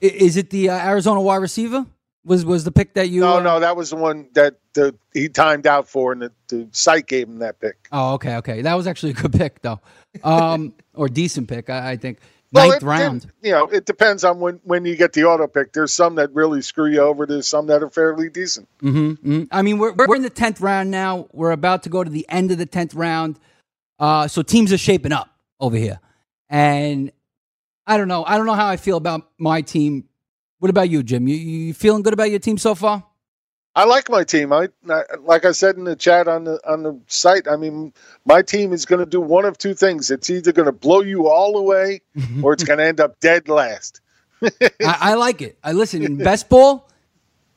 [0.00, 1.84] Is it the uh, Arizona wide receiver?
[2.24, 3.22] Was was the pick that you?
[3.22, 6.32] No, uh, no, that was the one that the, he timed out for, and the,
[6.46, 7.88] the site gave him that pick.
[7.90, 8.62] Oh, okay, okay.
[8.62, 9.80] That was actually a good pick, though,
[10.22, 12.20] um, or decent pick, I, I think.
[12.50, 13.24] Well, Ninth it- round.
[13.24, 15.72] it- you know, it depends on when, when you get the auto pick.
[15.74, 17.26] There's some that really screw you over.
[17.26, 18.68] There's some that are fairly decent.
[18.80, 21.28] hmm I mean, we're we're in the tenth round now.
[21.32, 23.38] We're about to go to the end of the tenth round.
[23.98, 25.28] Uh, so teams are shaping up
[25.60, 26.00] over here,
[26.48, 27.10] and
[27.86, 28.24] I don't know.
[28.24, 30.04] I don't know how I feel about my team.
[30.60, 31.28] What about you, Jim?
[31.28, 33.04] You, you feeling good about your team so far?
[33.78, 34.52] I like my team.
[34.52, 37.46] I, I like I said in the chat on the on the site.
[37.46, 37.92] I mean,
[38.24, 40.10] my team is going to do one of two things.
[40.10, 42.00] It's either going to blow you all away,
[42.42, 44.00] or it's going to end up dead last.
[44.42, 45.60] I, I like it.
[45.62, 46.90] I listen in best ball.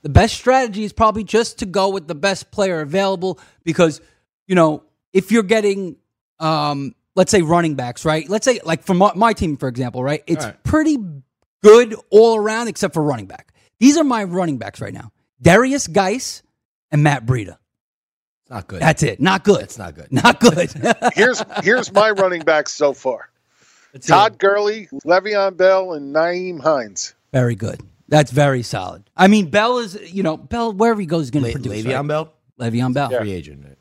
[0.03, 3.99] The best strategy is probably just to go with the best player available because
[4.45, 5.95] you know if you're getting,
[6.39, 8.29] um, let's say running backs, right?
[8.29, 10.23] Let's say like for my, my team, for example, right?
[10.27, 10.63] It's All right.
[10.63, 10.99] pretty
[11.63, 13.55] good all around except for running back.
[13.79, 16.43] These are my running backs right now: Darius Geis
[16.91, 17.57] and Matt Breida.
[18.43, 18.81] It's not good.
[18.81, 19.19] That's it.
[19.19, 19.61] Not good.
[19.61, 20.07] It's not good.
[20.11, 20.71] Not good.
[21.13, 23.29] Here's here's my running backs so far:
[24.01, 27.13] Todd Gurley, Le'Veon Bell, and Nyheim Hines.
[27.31, 27.81] very good.
[28.09, 29.09] That's very solid.
[29.15, 31.85] I mean, Bell is you know Bell wherever he goes is going to Le- produce.
[31.85, 32.07] Le'Veon right?
[32.07, 33.09] Bell, Le'Veon Bell.
[33.09, 33.63] free agent.
[33.65, 33.77] right?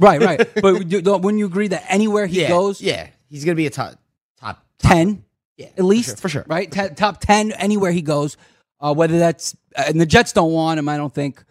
[0.00, 0.54] Right, right.
[0.62, 3.94] but wouldn't you agree that anywhere he yeah, goes, yeah, he's gonna be a top,
[4.40, 4.64] top.
[4.78, 5.24] ten
[5.56, 6.42] Yeah, at least, for sure.
[6.42, 6.56] For sure.
[6.56, 6.70] right?
[6.70, 8.36] Te- top ten anywhere he goes.
[8.80, 11.44] Uh, whether that's and the Jets don't want him, I don't think.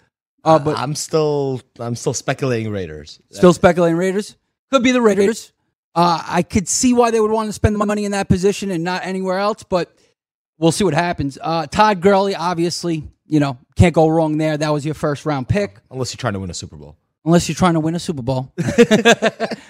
[0.44, 3.20] Uh, but I'm still, I'm still speculating Raiders.
[3.32, 4.38] still speculating Raiders
[4.72, 5.52] could be the Raiders.
[5.96, 8.70] Uh, I could see why they would want to spend the money in that position
[8.70, 9.92] and not anywhere else, but
[10.60, 11.38] we'll see what happens.
[11.42, 14.56] Uh, Todd Gurley, obviously, you know, can't go wrong there.
[14.58, 15.80] That was your first round pick.
[15.90, 16.96] unless you're trying to win a Super Bowl.
[17.26, 18.54] unless you're trying to win a Super Bowl.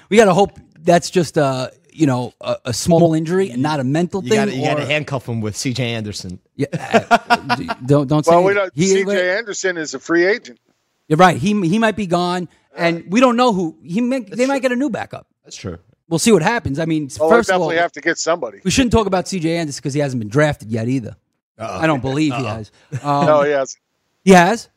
[0.10, 3.80] we got to hope that's just uh you know a, a small injury and not
[3.80, 4.46] a mental You thing.
[4.46, 5.84] got you got to handcuff him with C.J.
[5.94, 6.40] Anderson.
[6.56, 7.46] yeah, uh,
[7.86, 9.38] don't don't say Well, we don't, C.J.
[9.38, 10.60] Anderson is a free agent.
[11.08, 11.38] You're right.
[11.38, 14.02] He he might be gone, and we don't know who he.
[14.02, 15.28] May, they might get a new backup.
[15.44, 15.80] That's true.
[16.10, 16.80] We'll see what happens.
[16.80, 18.60] I mean, Well, we first of all, definitely have to get somebody.
[18.64, 19.58] we shouldn't talk about C.J.
[19.58, 21.16] Anderson because he hasn't been drafted yet either.
[21.58, 21.80] Uh-oh.
[21.80, 22.56] I don't believe he Uh-oh.
[22.56, 22.72] has.
[23.04, 23.82] Um, no, he hasn't.
[24.24, 24.70] He has.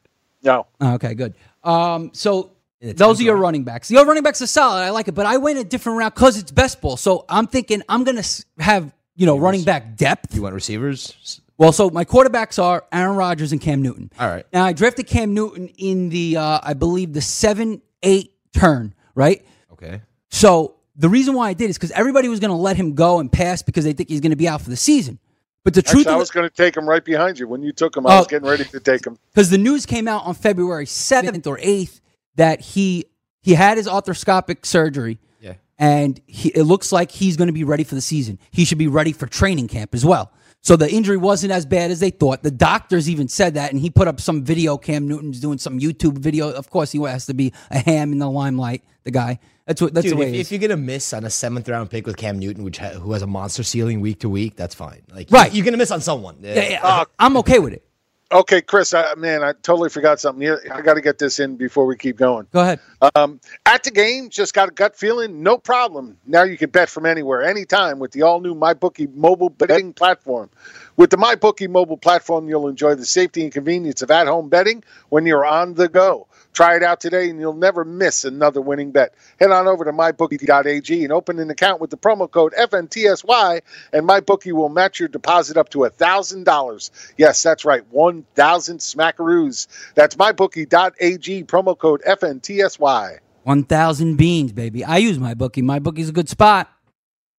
[0.43, 0.67] No.
[0.81, 1.35] Oh, okay, good.
[1.63, 3.91] Um, so those are your running backs.
[3.91, 4.81] Your running backs are solid.
[4.81, 6.97] I like it, but I went a different route because it's best ball.
[6.97, 8.23] So I'm thinking I'm gonna
[8.59, 10.35] have you know running back depth.
[10.35, 11.41] You want receivers?
[11.59, 14.11] Well, so my quarterbacks are Aaron Rodgers and Cam Newton.
[14.19, 14.47] All right.
[14.51, 19.45] Now I drafted Cam Newton in the uh, I believe the seven eight turn, right?
[19.73, 20.01] Okay.
[20.31, 23.21] So the reason why I did is because everybody was going to let him go
[23.21, 25.19] and pass because they think he's going to be out for the season.
[25.65, 27.47] But the truth Actually, I was going to take him right behind you.
[27.47, 28.29] When you took him, I was Oh.
[28.31, 29.19] getting ready to take him.
[29.35, 32.01] because the news came out on February seventh or eighth
[32.37, 33.07] that he
[33.43, 35.19] he had his arthroscopic surgery.
[35.41, 35.55] Yeah.
[35.79, 38.39] and he, it looks like he's going to be ready for the season.
[38.51, 40.33] He should be ready for training camp as well.
[40.63, 42.43] So the injury wasn't as bad as they thought.
[42.43, 44.77] The doctors even said that, and he put up some video.
[44.77, 46.51] Cam Newton's doing some YouTube video.
[46.53, 48.85] Of course, he has to be a ham in the limelight.
[49.05, 49.39] The guy.
[49.67, 49.95] That's what.
[49.95, 50.29] That's Dude, the way.
[50.29, 50.47] if, it is.
[50.49, 53.13] if you're gonna miss on a seventh round pick with Cam Newton, which ha- who
[53.13, 55.01] has a monster ceiling week to week, that's fine.
[55.11, 55.51] Like, Right.
[55.55, 56.37] you're gonna miss on someone.
[56.43, 57.87] yeah, yeah, I'm okay with it.
[58.33, 60.49] Okay, Chris, I, man, I totally forgot something.
[60.71, 62.47] I got to get this in before we keep going.
[62.53, 62.79] Go ahead.
[63.17, 66.17] Um, at the game, just got a gut feeling, no problem.
[66.27, 70.49] Now you can bet from anywhere, anytime with the all new MyBookie mobile betting platform.
[70.97, 74.85] With the MyBookie mobile platform, you'll enjoy the safety and convenience of at home betting
[75.09, 76.29] when you're on the go.
[76.53, 79.15] Try it out today and you'll never miss another winning bet.
[79.39, 83.61] Head on over to mybookie.ag and open an account with the promo code FNTSY,
[83.93, 86.91] and MyBookie will match your deposit up to $1,000.
[87.17, 89.67] Yes, that's right, 1,000 smackaroos.
[89.95, 93.19] That's mybookie.ag, promo code FNTSY.
[93.43, 94.85] One thousand beans, baby.
[94.85, 95.63] I use my bookie.
[95.63, 96.71] My bookie's a good spot.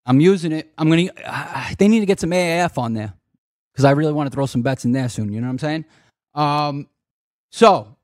[0.06, 0.71] I'm using it.
[0.78, 1.10] I'm gonna.
[1.24, 3.13] Uh, they need to get some AAF on there
[3.71, 5.32] because I really want to throw some bets in there soon.
[5.32, 5.86] You know what I'm saying?
[6.34, 6.89] Um,
[7.52, 7.95] so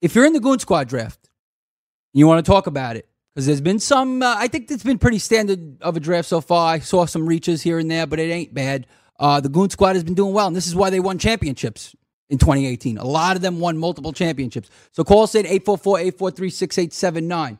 [0.00, 1.28] if you're in the Goon Squad draft,
[2.12, 4.22] you want to talk about it because there's been some.
[4.22, 6.74] Uh, I think it's been pretty standard of a draft so far.
[6.74, 8.86] I saw some reaches here and there, but it ain't bad.
[9.18, 11.94] Uh, the Goon Squad has been doing well, and this is why they won championships
[12.30, 12.96] in 2018.
[12.98, 14.70] A lot of them won multiple championships.
[14.92, 17.58] So call us at 844-843-6879.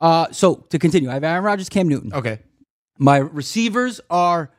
[0.00, 2.12] Uh, so to continue, I have Aaron Rodgers, Cam Newton.
[2.12, 2.40] Okay.
[2.98, 4.50] My receivers are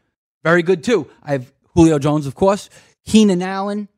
[0.43, 1.08] very good too.
[1.21, 2.69] I have Julio Jones, of course,
[3.06, 3.89] Keenan Allen,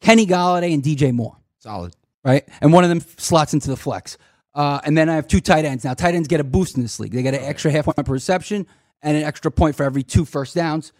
[0.00, 1.36] Kenny Golladay, and DJ Moore.
[1.58, 1.94] Solid.
[2.24, 4.18] Right, and one of them slots into the flex.
[4.54, 5.84] Uh, and then I have two tight ends.
[5.84, 7.12] Now tight ends get a boost in this league.
[7.12, 8.66] They get an extra half point per reception
[9.02, 10.92] and an extra point for every two first downs.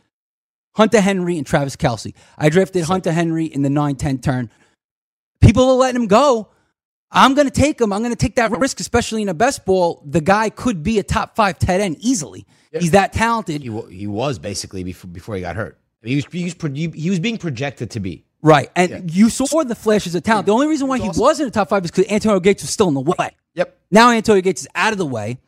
[0.76, 2.14] Hunter Henry and Travis Kelce.
[2.36, 4.50] I drafted Hunter Henry in the 9-10 turn.
[5.40, 6.50] People are letting him go.
[7.10, 7.92] I'm going to take him.
[7.92, 10.02] I'm going to take that risk, especially in a best ball.
[10.06, 12.46] The guy could be a top five tight end easily.
[12.70, 13.62] He's that talented.
[13.62, 15.80] He, he was basically before, before he got hurt.
[16.02, 16.54] He was, he, was
[16.94, 18.24] he was being projected to be.
[18.42, 18.70] Right.
[18.76, 20.46] And you saw the flashes of talent.
[20.46, 22.88] The only reason why he wasn't a top five is because Antonio Gates was still
[22.88, 23.36] in the way.
[23.54, 23.76] Yep.
[23.90, 25.38] Now Antonio Gates is out of the way.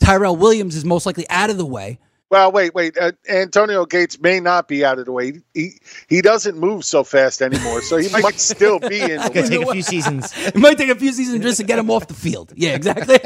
[0.00, 1.98] Tyrell Williams is most likely out of the way.
[2.28, 2.98] Well, wait, wait.
[2.98, 5.40] Uh, Antonio Gates may not be out of the way.
[5.54, 5.78] He
[6.08, 9.58] he doesn't move so fast anymore, so he might still be in the It's way.
[9.58, 10.32] take a few seasons.
[10.46, 12.52] It might take a few seasons just to get him off the field.
[12.56, 13.18] Yeah, exactly.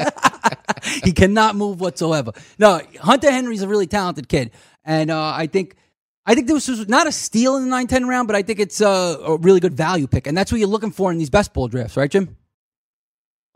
[1.03, 2.33] he cannot move whatsoever.
[2.59, 4.51] No, Hunter Henry's a really talented kid,
[4.85, 5.77] and uh, I think
[6.27, 8.81] I think this was not a steal in the 9-10 round, but I think it's
[8.81, 11.53] a, a really good value pick, and that's what you're looking for in these best
[11.53, 12.37] ball drafts, right, Jim?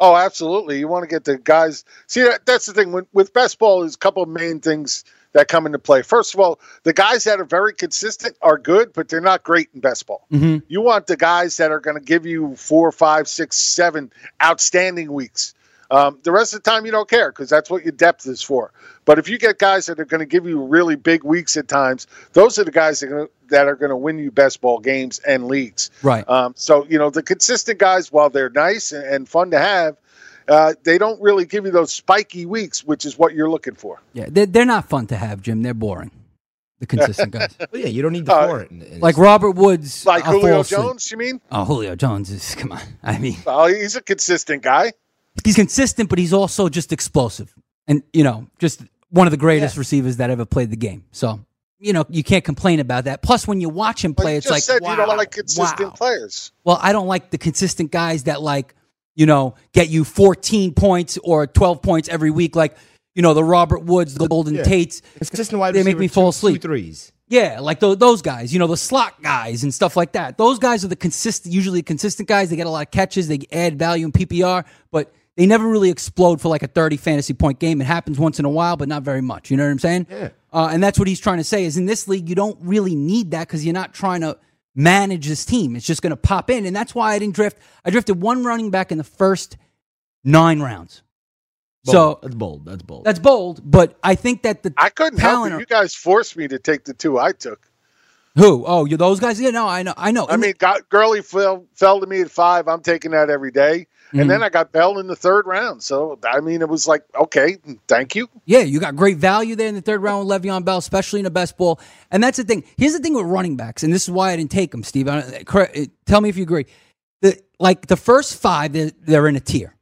[0.00, 0.78] Oh, absolutely.
[0.78, 1.84] You want to get the guys.
[2.08, 3.84] See, that, that's the thing with, with best ball.
[3.84, 6.02] Is a couple of main things that come into play.
[6.02, 9.68] First of all, the guys that are very consistent are good, but they're not great
[9.74, 10.26] in best ball.
[10.32, 10.58] Mm-hmm.
[10.68, 15.12] You want the guys that are going to give you four, five, six, seven outstanding
[15.12, 15.54] weeks.
[15.90, 18.42] Um, the rest of the time, you don't care because that's what your depth is
[18.42, 18.72] for.
[19.04, 21.68] But if you get guys that are going to give you really big weeks at
[21.68, 24.60] times, those are the guys that are gonna, that are going to win you best
[24.60, 25.90] ball games and leagues.
[26.02, 26.26] Right.
[26.28, 29.96] Um, so you know the consistent guys, while they're nice and, and fun to have,
[30.48, 34.00] uh, they don't really give you those spiky weeks, which is what you're looking for.
[34.14, 35.62] Yeah, they're, they're not fun to have, Jim.
[35.62, 36.10] They're boring.
[36.80, 37.54] The consistent guys.
[37.72, 38.62] Well, yeah, you don't need the Uh, floor.
[38.62, 40.04] in- in- like Robert Woods.
[40.04, 40.62] Like I'll Julio.
[40.64, 41.40] Jones, you mean?
[41.52, 42.80] Oh, Julio Jones is, come on.
[43.02, 44.92] I mean, Well, he's a consistent guy.
[45.44, 47.54] He's consistent, but he's also just explosive.
[47.86, 51.04] And, you know, just one of the greatest receivers that ever played the game.
[51.12, 51.40] So,
[51.78, 53.22] you know, you can't complain about that.
[53.22, 55.94] Plus, when you watch him play, it's like, said wow, you don't like consistent wow.
[55.94, 56.50] players.
[56.64, 58.74] Well, I don't like the consistent guys that like,
[59.14, 62.56] you know, get you 14 points or 12 points every week.
[62.56, 62.76] Like,
[63.14, 64.62] you know, the Robert Woods, the Golden Yeah.
[64.64, 65.02] Tates.
[65.18, 66.62] Consistent wide They make receiver, me fall two- asleep.
[66.62, 67.12] Two threes.
[67.28, 70.36] Yeah, like tho- those guys, you know, the slot guys and stuff like that.
[70.36, 72.50] Those guys are the consistent, usually consistent guys.
[72.50, 73.28] They get a lot of catches.
[73.28, 77.34] They add value in PPR, but they never really explode for like a 30 fantasy
[77.34, 77.80] point game.
[77.80, 79.50] It happens once in a while, but not very much.
[79.50, 80.06] You know what I'm saying?
[80.10, 80.28] Yeah.
[80.52, 82.94] Uh, and that's what he's trying to say is in this league, you don't really
[82.94, 84.38] need that because you're not trying to
[84.76, 85.74] manage this team.
[85.76, 86.64] It's just going to pop in.
[86.66, 87.58] And that's why I didn't drift.
[87.84, 89.56] I drifted one running back in the first
[90.22, 91.02] nine rounds.
[91.84, 91.94] Bold.
[91.94, 92.64] So that's bold.
[92.64, 93.04] That's bold.
[93.04, 95.52] that's bold, but I think that the I couldn't help it.
[95.52, 97.60] are- You guys forced me to take the two I took.
[98.36, 98.64] who?
[98.66, 99.38] Oh, you those guys?
[99.38, 100.26] Yeah, no, I know, I know.
[100.28, 102.68] I mean, got, Gurley fell fell to me at five.
[102.68, 103.86] I'm taking that every day.
[104.14, 104.20] Mhm.
[104.20, 105.82] And then I got Bell in the third round.
[105.82, 107.56] So I mean, it was like, okay,
[107.88, 108.28] thank you.
[108.44, 111.24] Yeah, you got great value there in the third round with Le'Veon Bell, especially in
[111.24, 111.80] the best ball.
[112.12, 112.62] And that's the thing.
[112.76, 115.08] Here's the thing with running backs, and this is why I didn't take them, Steve.
[115.08, 116.66] I don't- Tell me if you agree.
[117.22, 119.74] The, like the first five, they're, they're in a tier.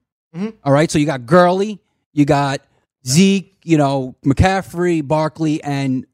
[0.64, 1.79] All right, so you got Gurley,
[2.14, 2.62] you got
[3.07, 6.07] Zeke, you know McCaffrey, Barkley, and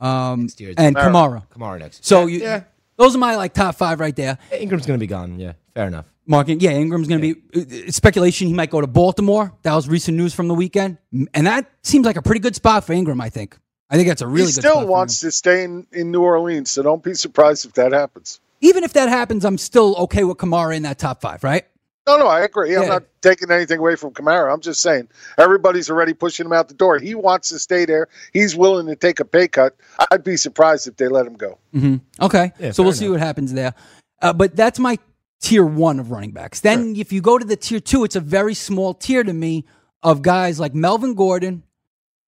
[0.00, 1.12] um and Kamara.
[1.12, 1.42] Kamara.
[1.50, 2.04] Kamara next.
[2.04, 2.62] So you, yeah.
[2.96, 4.38] Those are my like top five right there.
[4.52, 5.38] Ingram's gonna be gone.
[5.38, 6.06] Yeah, fair enough.
[6.28, 8.48] Marking, yeah, Ingram's going to be uh, speculation.
[8.48, 9.54] He might go to Baltimore.
[9.62, 10.98] That was recent news from the weekend,
[11.32, 13.20] and that seems like a pretty good spot for Ingram.
[13.20, 13.56] I think.
[13.88, 14.62] I think that's a really he good.
[14.62, 16.70] still spot for wants to stay in, in New Orleans.
[16.72, 18.40] So don't be surprised if that happens.
[18.60, 21.64] Even if that happens, I'm still okay with Kamara in that top five, right?
[22.06, 22.76] No, no, I agree.
[22.76, 24.52] I'm not taking anything away from Kamara.
[24.52, 26.98] I'm just saying everybody's already pushing him out the door.
[26.98, 28.06] He wants to stay there.
[28.32, 29.74] He's willing to take a pay cut.
[30.12, 31.58] I'd be surprised if they let him go.
[31.74, 31.96] Mm-hmm.
[32.24, 33.74] Okay, Yeah, so we'll fair see what happens there.
[34.22, 34.98] Uh, but that's my
[35.40, 36.60] tier one of running backs.
[36.60, 39.64] Then if you go to the tier two, it's a very small tier to me
[40.02, 41.64] of guys like Melvin Gordon.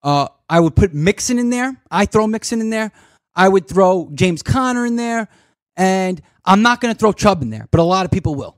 [0.02, 1.80] Uh, I would put Mixon in there.
[1.90, 2.90] I throw Mixon in there.
[3.34, 5.28] I would throw James Conner in there,
[5.76, 8.57] and I'm not going to throw Chubb in there, but a lot of people will.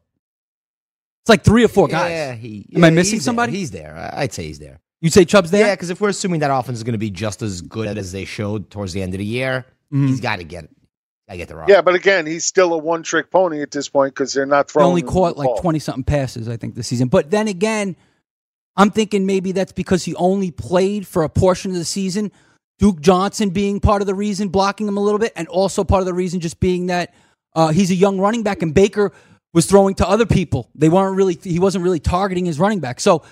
[1.23, 2.11] It's like three or four guys.
[2.11, 2.67] Yeah, he.
[2.75, 3.25] Am I missing he's there.
[3.25, 3.53] somebody?
[3.53, 3.95] He's there.
[3.97, 4.81] I- I'd say he's there.
[5.03, 5.67] You'd say Chubb's there?
[5.67, 8.13] Yeah, because if we're assuming that offense is going to be just as good as
[8.13, 10.09] they showed towards the end of the year, Mhm.
[10.09, 10.71] he's got to get it.
[11.29, 11.69] I get the wrong.
[11.69, 14.69] Yeah, but again, he's still a one trick pony at this point because they're not
[14.69, 14.89] He throwing.
[14.89, 15.59] only him the caught like ball.
[15.59, 17.09] 20 something passes, I think, this season.
[17.09, 17.97] But then again,
[18.77, 22.33] I'm thinking maybe that's because he only played for a portion of the season.
[22.79, 26.01] Duke Johnson being part of the reason, blocking him a little bit, and also part
[26.01, 27.15] of the reason just being that
[27.55, 29.13] uh, he's a young running back and Baker
[29.53, 30.71] was throwing to other people.
[30.75, 33.01] They weren't really, he wasn't really targeting his running back.
[33.01, 33.23] So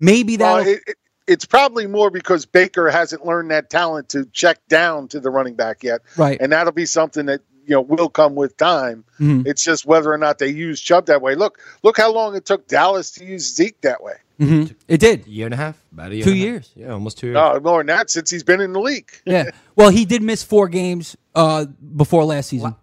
[0.00, 0.52] maybe that.
[0.52, 5.06] Well, it, it, it's probably more because Baker hasn't learned that talent to check down
[5.08, 6.38] to the running back yet, right.
[6.40, 9.04] and that'll be something that you know will come with time.
[9.20, 9.46] Mhm.
[9.46, 11.36] It's just whether or not they use Chubb that way.
[11.36, 14.14] Look, look how long it took Dallas to use Zeke that way.
[14.40, 14.74] Mhm.
[14.88, 15.26] It did.
[15.28, 16.24] year and a half, about a year.
[16.24, 16.48] Two and a half.
[16.48, 16.70] years.
[16.74, 17.34] Yeah, almost two years.
[17.34, 19.10] No, more than that since he's been in the league.
[19.24, 19.50] Yeah.
[19.76, 21.64] Well, he did miss four games uh,
[21.96, 22.74] before last season.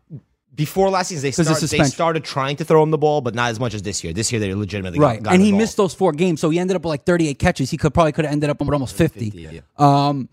[0.57, 3.51] Before last season, they, start, they started trying to throw him the ball, but not
[3.51, 4.11] as much as this year.
[4.11, 5.21] This year, they legitimately Right.
[5.25, 5.59] and he ball.
[5.59, 7.69] missed those four games, so he ended up with like 38 catches.
[7.69, 9.29] He could probably could have ended up with almost 50.
[9.29, 9.61] 50, yeah.
[9.77, 10.29] Um,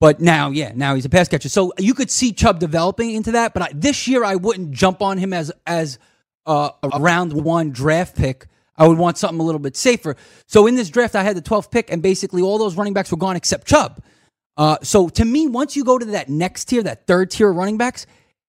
[0.00, 1.48] but now, yeah, now he's a pass catcher.
[1.48, 3.52] So you could see Chubb developing into that.
[3.52, 5.98] But I, this year, I wouldn't jump on him as as
[6.46, 8.46] uh, a round one draft pick.
[8.76, 10.16] I would want something a little bit safer.
[10.46, 13.10] So in this draft, I had the 12th pick, and basically all those running backs
[13.10, 14.02] were gone except Chubb.
[14.56, 17.56] Uh, so to me, once you go to that next tier, that third tier of
[17.56, 18.06] running backs,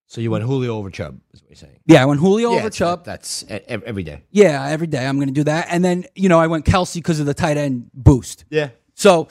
[0.08, 1.80] So you went Julio over Chubb, is what you're saying.
[1.86, 3.04] yeah, I went Julio Yeah, over it's- Chubb.
[3.04, 4.22] That's e- every day.
[4.30, 5.66] Yeah, every day I'm going to do that.
[5.70, 8.44] And then, you know, I went Kelce because of the tight end boost.
[8.48, 8.68] Yeah.
[8.94, 9.26] So,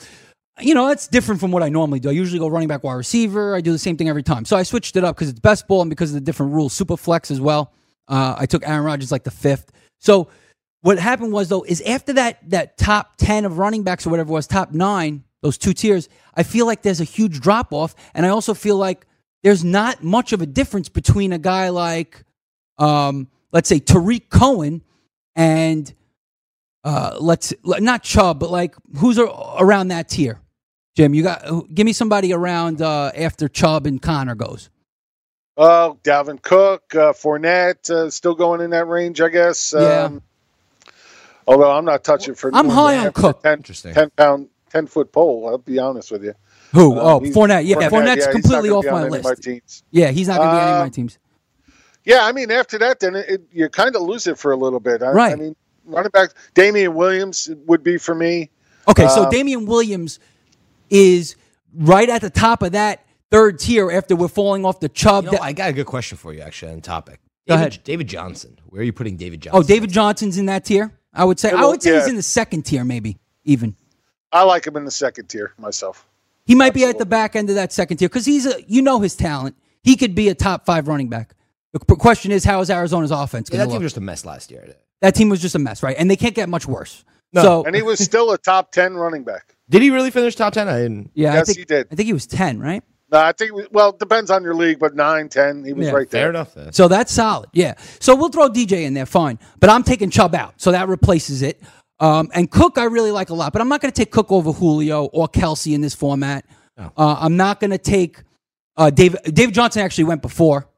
[0.60, 2.08] you know, that's different from what I normally do.
[2.10, 3.54] I usually go running back, wide receiver.
[3.54, 4.44] I do the same thing every time.
[4.44, 6.72] So I switched it up because it's best ball and because of the different rules.
[6.74, 7.72] Super flex as well.
[8.08, 9.72] Uh, I took Aaron Rodgers like the fifth.
[9.98, 10.28] So
[10.82, 14.28] what happened was though is after that that top ten of running backs or whatever
[14.28, 17.94] it was top nine, those two tiers, I feel like there's a huge drop off,
[18.14, 19.06] and I also feel like
[19.42, 22.24] there's not much of a difference between a guy like,
[22.78, 24.82] um, let's say Tarik Cohen
[25.34, 25.92] and
[26.84, 30.40] uh, let's not Chubb, but like who's around that tier?
[30.96, 34.70] Jim, you got give me somebody around uh, after Chubb and Conner goes.
[35.58, 39.74] Oh, Dalvin Cook, uh, Fournette, uh, still going in that range, I guess.
[39.76, 40.04] Yeah.
[40.04, 40.22] Um,
[41.46, 42.50] although I'm not touching for.
[42.54, 43.42] I'm high than on half the Cook.
[43.42, 43.94] 10, Interesting.
[43.94, 45.48] 10 pound, ten foot pole.
[45.48, 46.34] I'll be honest with you.
[46.72, 46.98] Who?
[46.98, 47.66] Uh, oh, he's- Fournette.
[47.66, 49.42] Yeah, Fournette, Fournette's yeah, completely off my any of my list.
[49.42, 49.82] teams.
[49.90, 51.18] Yeah, he's not going to be on any of my Um, teams.
[52.04, 54.56] Yeah, I mean, after that, then it, it, you kind of lose it for a
[54.56, 55.02] little bit.
[55.02, 55.32] I, Right.
[55.32, 58.50] I mean, running back, Damien Williams would be for me.
[58.88, 60.20] Okay, so um, Damien Williams
[60.90, 61.34] is
[61.74, 65.24] right at the top of that third tier after we're falling off the Chubb.
[65.24, 67.18] You know, I got a good question for you, actually, on topic.
[67.48, 67.84] Go David, ahead.
[67.84, 68.58] David Johnson.
[68.66, 69.58] Where are you putting David Johnson?
[69.60, 70.92] oh, David Johnson's in that tier.
[71.12, 71.50] I would say.
[71.50, 73.74] Yeah, I would say he's in the second tier, maybe even.
[74.32, 76.05] I like him in the second tier myself.
[76.46, 78.62] He might be at the back end of that second tier because he's a.
[78.66, 79.56] You know his talent.
[79.82, 81.34] He could be a top five running back.
[81.72, 84.24] The question is, how is Arizona's offense Yeah, that to team was just a mess
[84.24, 84.74] last year.
[85.02, 85.94] that team was just a mess, right?
[85.98, 87.04] And they can't get much worse.
[87.32, 87.42] No.
[87.42, 89.54] So And he was still a top 10 running back.
[89.68, 90.68] Did he really finish top 10?
[90.68, 91.10] I didn't.
[91.14, 91.88] yeah, I Yes, think he did.
[91.90, 92.82] I think he was ten, right?
[93.12, 95.92] No, I think, well, it depends on your league, but 9, 10, he was Yeah.
[95.92, 96.22] right there.
[96.22, 96.54] Fair enough.
[96.54, 96.72] Then.
[96.72, 97.48] So that's solid.
[97.52, 97.74] Yeah.
[98.00, 99.38] So we'll throw DJ in there, fine.
[99.60, 100.54] But I'm taking Chubb out.
[100.56, 101.60] So that replaces it.
[101.98, 104.30] Um, and Cook, I really like a lot, but I'm not going to take Cook
[104.30, 106.44] over Julio or Kelce in this format.
[106.78, 108.22] Uh, I'm not going to take
[108.76, 109.20] uh, David.
[109.32, 110.68] David Johnson actually went before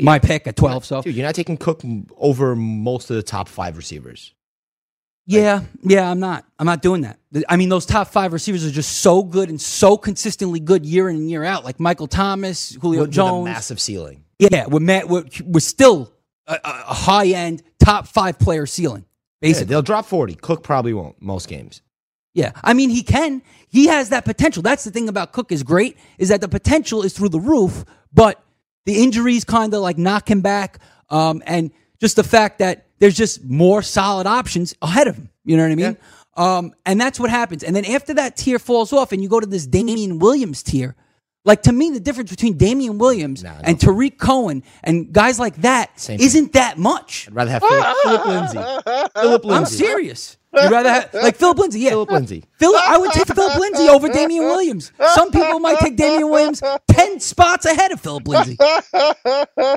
[0.00, 0.84] my pick at 12.
[0.84, 1.82] So Dude, you're not taking Cook
[2.16, 4.34] over most of the top five receivers.
[5.26, 6.44] yeah, yeah, I'm not.
[6.58, 7.18] I'm not doing that.
[7.48, 11.08] I mean, those top five receivers are just so good and so consistently good year
[11.08, 11.64] in and year out.
[11.64, 13.44] Like Michael Thomas, Julio With, with a Jones.
[13.44, 14.24] massive ceiling.
[14.40, 16.12] Yeah, we're, we're, we're still
[16.48, 16.58] a, a
[16.88, 19.04] a high end top five player ceiling.
[19.40, 20.34] Yeah, Basically, they'll drop 40.
[20.36, 21.82] Cook probably won't most games.
[22.34, 23.42] Yeah, I mean he can.
[23.68, 24.62] He has that potential.
[24.62, 27.84] That's the thing about Cook is great is that the potential is through the roof,
[28.12, 28.42] but
[28.84, 30.78] the injuries kind of like knock him back,
[31.08, 35.30] um, and just the fact that there's just more solid options ahead of him.
[35.44, 35.96] You know what I mean?
[36.36, 37.62] Um, and that's what happens.
[37.62, 40.94] And then after that tier falls off, and you go to this Damien Williams tier.
[41.46, 45.98] Like to me, the difference between Damien Williams and Tarik Cohen and guys like that
[45.98, 46.42] Same thing.
[46.42, 47.28] not that much.
[47.28, 49.10] I'd rather have Philip, Philip Lindsay.
[49.14, 50.36] Philip I'm serious.
[50.52, 51.90] You'd rather have like Philip Lindsay, yeah.
[51.90, 52.44] Philip Lindsay.
[52.58, 54.90] Phil, I would take Philip Lindsay over Damien Williams.
[55.14, 58.56] Some people might take Damien Williams ten spots ahead of Philip Lindsay.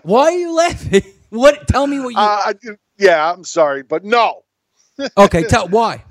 [0.03, 1.03] Why are you laughing?
[1.30, 1.67] What?
[1.67, 2.17] Tell me what you.
[2.17, 2.53] Uh, I,
[2.97, 4.41] yeah, I'm sorry, but no,
[5.15, 6.03] okay, tell why.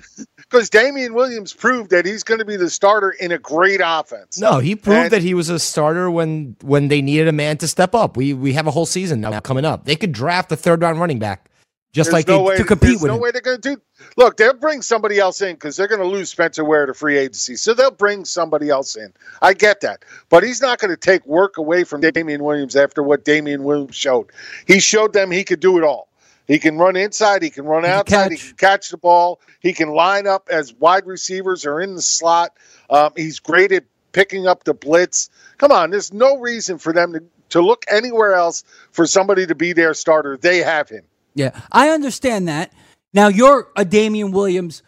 [0.50, 4.38] Because Damien Williams proved that he's going to be the starter in a great offense.
[4.38, 7.58] No, he proved And- that he was a starter when when they needed a man
[7.58, 8.16] to step up.
[8.16, 9.84] We we have a whole season now coming up.
[9.84, 11.50] They could draft a third round running back
[11.92, 13.20] just like no they, way to compete with no him.
[13.20, 13.80] way they're going to do.
[14.16, 17.18] Look, they'll bring somebody else in because they're going to lose Spencer Ware to free
[17.18, 19.12] agency, so they'll bring somebody else in.
[19.42, 23.02] I get that, but he's not going to take work away from Damien Williams after
[23.02, 24.30] what Damien Williams showed.
[24.66, 26.07] He showed them he could do it all.
[26.48, 29.74] He can run inside, he can run can outside, he can catch the ball, he
[29.74, 32.56] can line up as wide receivers or in the slot.
[32.88, 35.28] Um, he's great at picking up the blitz.
[35.58, 39.54] Come on, there's no reason for them to, to look anywhere else for somebody to
[39.54, 40.38] be their starter.
[40.38, 41.04] They have him.
[41.34, 42.72] Yeah, I understand that.
[43.12, 44.82] Now you're a Damien Williams.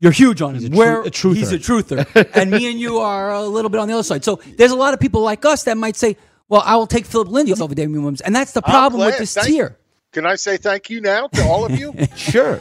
[0.00, 0.66] You're huge on him.
[0.66, 1.34] a tru- Where a truther.
[1.34, 4.22] he's a truther, and me and you are a little bit on the other side.
[4.22, 6.18] So there's a lot of people like us that might say,
[6.50, 9.32] "Well, I will take Philip Lindsay over Damien Williams," and that's the problem with this
[9.32, 9.78] Thank- tier.
[10.16, 11.92] Can I say thank you now to all of you?
[12.16, 12.58] Sure.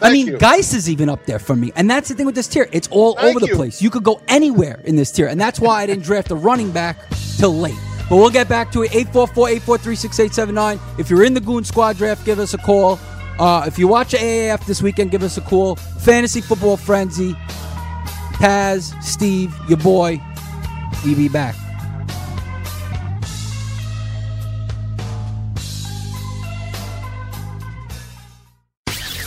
[0.00, 0.38] I mean, you.
[0.38, 2.66] Geis is even up there for me, and that's the thing with this tier.
[2.72, 3.54] It's all Thank over the you.
[3.54, 3.82] place.
[3.82, 6.70] You could go anywhere in this tier, and that's why I didn't draft a running
[6.70, 6.96] back
[7.36, 7.78] till late.
[8.08, 8.92] But we'll get back to it.
[8.92, 10.80] 844-843-6879.
[10.98, 12.98] If you're in the Goon Squad draft, give us a call.
[13.38, 15.76] Uh, if you watch AAF this weekend, give us a call.
[15.76, 17.34] Fantasy Football Frenzy.
[18.40, 20.18] Taz, Steve, your boy.
[21.04, 21.54] We be back.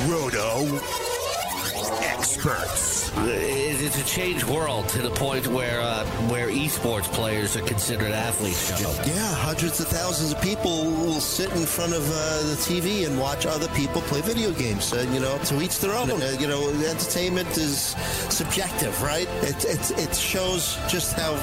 [0.00, 0.81] Roto
[2.34, 3.12] experts.
[3.16, 8.70] It's a changed world to the point where uh, where esports players are considered athletes.
[8.80, 13.18] Yeah, hundreds of thousands of people will sit in front of uh, the TV and
[13.18, 14.92] watch other people play video games.
[14.92, 16.10] Uh, you know, to each their own.
[16.10, 17.96] Uh, you know, entertainment is
[18.30, 19.28] subjective, right?
[19.42, 21.34] It, it, it shows just how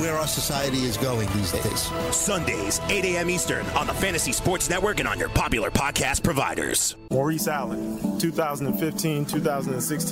[0.00, 1.90] where our society is going these days.
[2.14, 3.30] Sundays, 8 a.m.
[3.30, 6.96] Eastern on the Fantasy Sports Network and on your popular podcast providers.
[7.10, 10.11] Maurice Allen, 2015 2016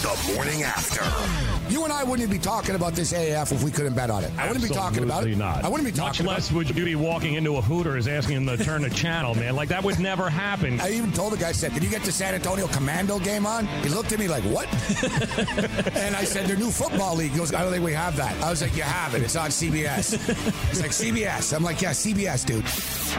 [0.00, 1.04] The morning after.
[1.70, 4.32] You and I wouldn't be talking about this AF if we couldn't bet on it.
[4.38, 5.36] I wouldn't be talking about it.
[5.36, 5.62] Not.
[5.62, 8.56] I wouldn't be talking Much less would you be walking into a Hooters asking them
[8.56, 9.54] to turn the channel, man.
[9.56, 10.80] Like that would never happen.
[10.80, 13.44] I even told the guy, I said, Did you get the San Antonio Commanders game
[13.44, 13.66] on?
[13.82, 14.68] He looked at me like, What?
[15.94, 17.32] and I said, Their new football league.
[17.32, 18.34] He goes, I don't think we have that.
[18.42, 19.22] I was like, You have it.
[19.22, 20.12] It's on CBS.
[20.70, 21.54] He's like, CBS.
[21.54, 22.64] I'm like, Yeah, CBS, dude.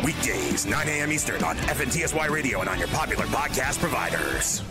[0.04, 1.12] Weekdays, 9 a.m.
[1.12, 4.64] Eastern on FNTSY Radio and on your popular podcast providers.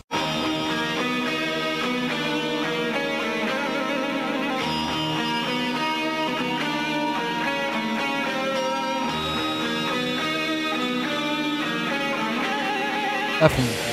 [13.41, 13.91] Definitely.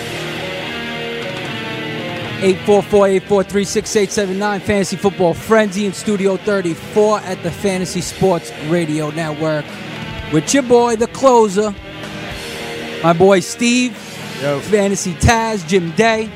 [2.37, 4.61] 844-843-6879.
[4.61, 9.65] Fantasy Football Frenzy in Studio 34 at the Fantasy Sports Radio Network.
[10.31, 11.73] With your boy, the closer,
[13.01, 16.29] my boy Steve, Fantasy Taz, Jim Day,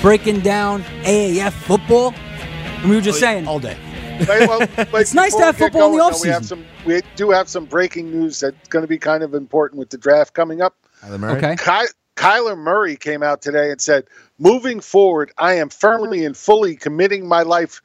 [0.00, 2.14] breaking down AAF football.
[2.14, 3.76] And we were just oh, saying all day.
[4.28, 6.28] Wait, well, wait, It's nice to have we get football in the going, though, We
[6.28, 6.46] have offseason.
[6.46, 6.64] some.
[6.84, 9.98] We do have some breaking news that's going to be kind of important with the
[9.98, 10.76] draft coming up.
[11.04, 11.56] Okay.
[11.56, 11.86] Ky-
[12.16, 14.04] Kyler Murray came out today and said,
[14.38, 17.80] "Moving forward, I am firmly and fully committing my life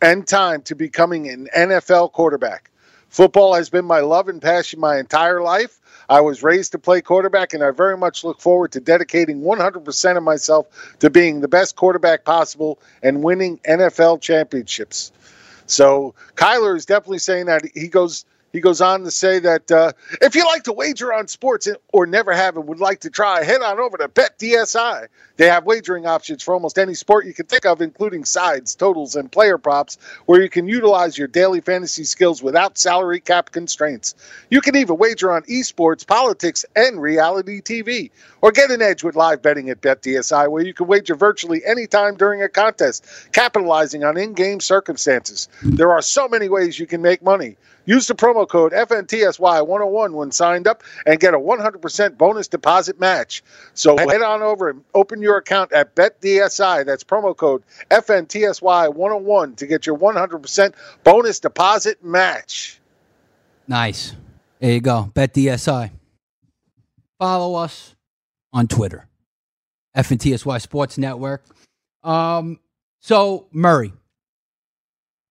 [0.00, 2.70] and time to becoming an NFL quarterback.
[3.08, 5.78] Football has been my love and passion my entire life.
[6.08, 10.16] I was raised to play quarterback, and I very much look forward to dedicating 100%
[10.16, 10.66] of myself
[11.00, 15.12] to being the best quarterback possible and winning NFL championships."
[15.66, 18.24] So Kyler is definitely saying that he goes.
[18.56, 19.92] He goes on to say that uh,
[20.22, 23.44] if you like to wager on sports or never have and would like to try,
[23.44, 25.08] head on over to BetDSI.
[25.36, 29.14] They have wagering options for almost any sport you can think of, including sides, totals,
[29.14, 34.14] and player props, where you can utilize your daily fantasy skills without salary cap constraints.
[34.48, 38.10] You can even wager on esports, politics, and reality TV.
[38.40, 41.86] Or get an edge with live betting at BetDSI, where you can wager virtually any
[41.86, 45.48] time during a contest, capitalizing on in game circumstances.
[45.62, 47.58] There are so many ways you can make money.
[47.86, 53.42] Use the promo code FNTSY101 when signed up and get a 100% bonus deposit match.
[53.74, 56.84] So head on over and open your account at BetDSI.
[56.84, 60.74] That's promo code FNTSY101 to get your 100%
[61.04, 62.80] bonus deposit match.
[63.68, 64.14] Nice.
[64.58, 65.10] There you go.
[65.14, 65.90] BetDSI.
[67.18, 67.94] Follow us
[68.52, 69.06] on Twitter.
[69.96, 71.44] FNTSY Sports Network.
[72.02, 72.58] Um,
[73.00, 73.92] so Murray.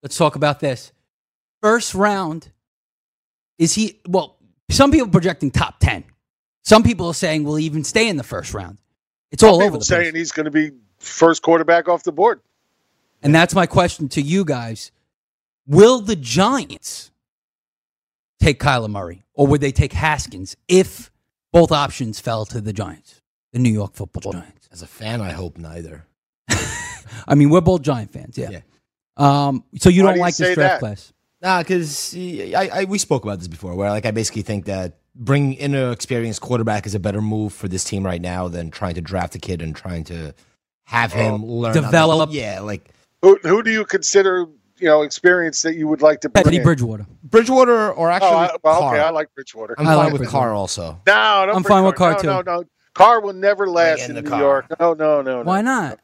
[0.02, 0.92] Let's talk about this.
[1.66, 2.52] First round.
[3.58, 4.38] Is he well,
[4.70, 6.04] some people projecting top ten.
[6.64, 8.78] Some people are saying will he even stay in the first round.
[9.32, 10.14] It's all over the saying place.
[10.14, 12.42] he's going to be first quarterback off the board.
[13.24, 14.92] And that's my question to you guys.
[15.66, 17.10] Will the Giants
[18.40, 21.10] take Kyler Murray or would they take Haskins if
[21.52, 24.70] both options fell to the Giants, the New York football Giants?
[24.72, 26.06] As a fan, I hope neither.
[27.28, 28.60] I mean, we're both Giant fans, yeah.
[29.18, 30.80] Um, so you Why don't do you like this draft that?
[30.80, 31.12] class?
[31.42, 34.94] Nah, because I, I we spoke about this before, where like I basically think that
[35.16, 38.72] bringing in an experienced quarterback is a better move for this team right now than
[38.72, 40.34] trying to draft a kid and trying to
[40.86, 42.30] have him learn on the- develop.
[42.34, 42.90] yeah, like
[43.22, 44.46] Who, who do you consider,
[44.78, 46.64] you know, experience that you would like to bring Teddy in?
[46.64, 47.06] Bridgewater.
[47.24, 48.96] Bridgewater or oh, actually Oh, I, well, Carr.
[48.96, 49.76] okay, I like Bridgewater.
[49.78, 50.46] I'm I fine like with Bridgewater.
[50.48, 51.02] Carr also.
[51.08, 52.28] No, don't I'm bring fine with Carr, no, too.
[52.28, 52.64] No, no,
[52.94, 54.40] Carr will never last in in, New Carr.
[54.42, 54.66] York.
[54.80, 55.44] No, no, no, no.
[55.44, 56.00] Why not?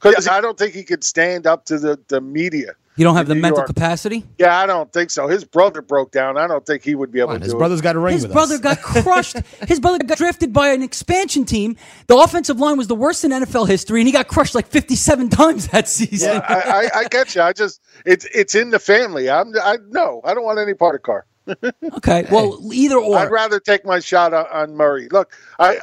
[0.00, 2.72] Because I don't think he could stand up to the, the media.
[2.96, 3.68] You don't have the New mental York.
[3.68, 4.24] capacity?
[4.36, 5.26] Yeah, I don't think so.
[5.28, 6.36] His brother broke down.
[6.36, 7.82] I don't think he would be able to His do brother's it.
[7.84, 8.60] got a ring His with brother us.
[8.60, 9.36] got crushed.
[9.66, 11.76] His brother got drafted by an expansion team.
[12.08, 15.28] The offensive line was the worst in NFL history, and he got crushed like 57
[15.30, 16.34] times that season.
[16.34, 16.60] Yeah, I,
[16.94, 17.42] I, I get you.
[17.42, 19.30] I just it's it's in the family.
[19.30, 21.26] I'm I no, I don't want any part of Carr.
[21.96, 23.16] okay, well, either or.
[23.16, 25.08] I'd rather take my shot on, on Murray.
[25.10, 25.78] Look, I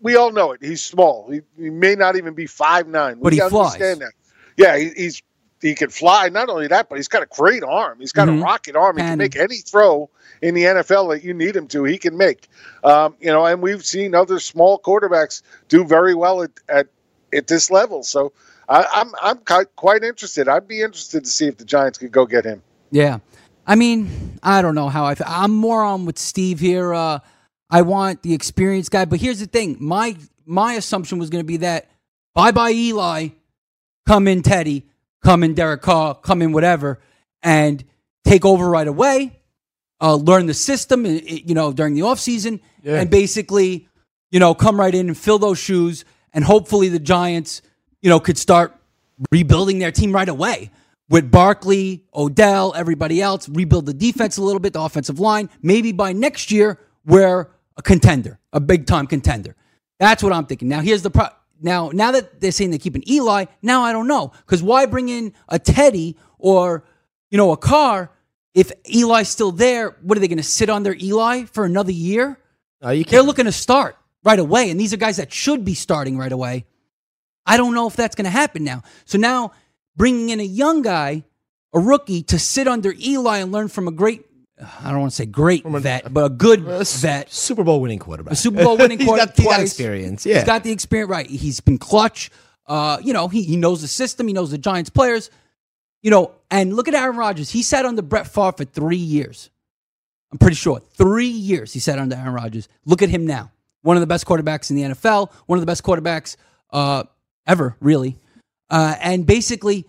[0.00, 0.60] we all know it.
[0.62, 1.28] He's small.
[1.30, 3.18] He, he may not even be five nine.
[3.20, 3.74] But he flies.
[3.74, 4.12] understand that.
[4.56, 5.22] Yeah, he, he's
[5.60, 6.28] he can fly.
[6.28, 7.98] Not only that, but he's got a great arm.
[8.00, 8.40] He's got Mhm.
[8.40, 8.96] a rocket arm.
[8.96, 9.10] He Cannon.
[9.12, 10.08] can make any throw
[10.42, 11.84] in the NFL that you need him to.
[11.84, 12.48] He can make.
[12.82, 16.86] Um, you know, and we've seen other small quarterbacks do very well at at,
[17.32, 18.02] at this level.
[18.02, 18.32] So
[18.68, 19.38] I, I'm I'm
[19.76, 20.48] quite interested.
[20.48, 22.62] I'd be interested to see if the Giants could go get him.
[22.90, 23.18] Yeah.
[23.66, 25.26] I mean, I don't know how I feel.
[25.28, 26.92] I'm more on with Steve here.
[26.94, 27.20] Uh,
[27.70, 29.76] I want the experienced guy, but here's the thing.
[29.78, 31.88] My my assumption was going to be that
[32.34, 33.28] bye bye Eli,
[34.08, 34.86] come in Teddy,
[35.22, 37.00] come in Derek Carr, come in whatever,
[37.42, 37.84] and
[38.24, 39.36] take over right away.
[40.02, 43.00] Uh, learn the system, you know, during the offseason, Yeah.
[43.00, 43.86] and basically,
[44.30, 47.60] you know, come right in and fill those shoes, and hopefully the Giants,
[48.00, 48.74] you know, could start
[49.30, 50.70] rebuilding their team right away
[51.10, 55.50] with Barkley, Odell, everybody else, rebuild the defense a little bit, the offensive line.
[55.60, 59.54] Maybe by next year, we're a contender, a big time contender.
[59.98, 60.68] That's what I'm thinking.
[60.68, 61.26] Now, here's the pro.
[61.60, 65.08] Now, now that they're saying they're keeping Eli, now I don't know because why bring
[65.08, 66.84] in a Teddy or
[67.30, 68.10] you know a Carr
[68.54, 69.96] if Eli's still there?
[70.02, 72.38] What are they going to sit on their Eli for another year?
[72.82, 75.74] No, you They're looking to start right away, and these are guys that should be
[75.74, 76.64] starting right away.
[77.46, 78.82] I don't know if that's going to happen now.
[79.04, 79.52] So now
[79.96, 81.24] bringing in a young guy,
[81.72, 84.24] a rookie, to sit under Eli and learn from a great,
[84.60, 87.32] I don't want to say great vet, but a good vet.
[87.32, 88.32] Super Bowl winning quarterback.
[88.32, 89.36] A Super Bowl winning quarterback.
[89.36, 89.62] he's got twice.
[89.70, 90.36] experience, yeah.
[90.36, 91.26] He's got the experience, right.
[91.26, 92.30] He's been clutch.
[92.66, 95.30] Uh, you know, he, he knows the system, he knows the Giants players.
[96.02, 97.50] You know, and look at Aaron Rodgers.
[97.50, 99.50] He sat under Brett Favre for three years.
[100.32, 100.80] I'm pretty sure.
[100.94, 102.68] Three years he sat under Aaron Rodgers.
[102.86, 103.52] Look at him now.
[103.82, 106.36] One of the best quarterbacks in the NFL, one of the best quarterbacks
[106.70, 107.04] uh,
[107.46, 108.18] ever, really.
[108.68, 109.86] Uh, and basically,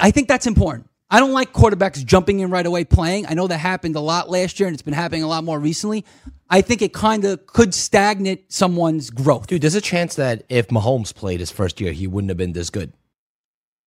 [0.00, 0.88] I think that's important.
[1.10, 3.26] I don't like quarterbacks jumping in right away playing.
[3.26, 5.58] I know that happened a lot last year and it's been happening a lot more
[5.58, 6.04] recently.
[6.48, 9.46] I think it kind of could stagnate someone's growth.
[9.48, 12.52] Dude, there's a chance that if Mahomes played his first year, he wouldn't have been
[12.52, 12.92] this good.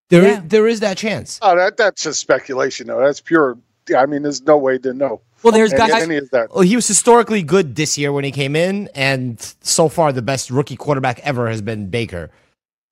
[0.09, 0.41] There, Yeah.
[0.45, 1.39] there is that chance.
[1.41, 2.99] Oh, that that's just speculation, though.
[3.03, 3.57] That's pure.
[3.97, 5.21] I mean, there's no way to know.
[5.43, 6.51] Well, there's guys- any of that.
[6.53, 10.21] Well, he was historically good this year when he came in, and so far the
[10.21, 12.31] best rookie quarterback ever has been Baker.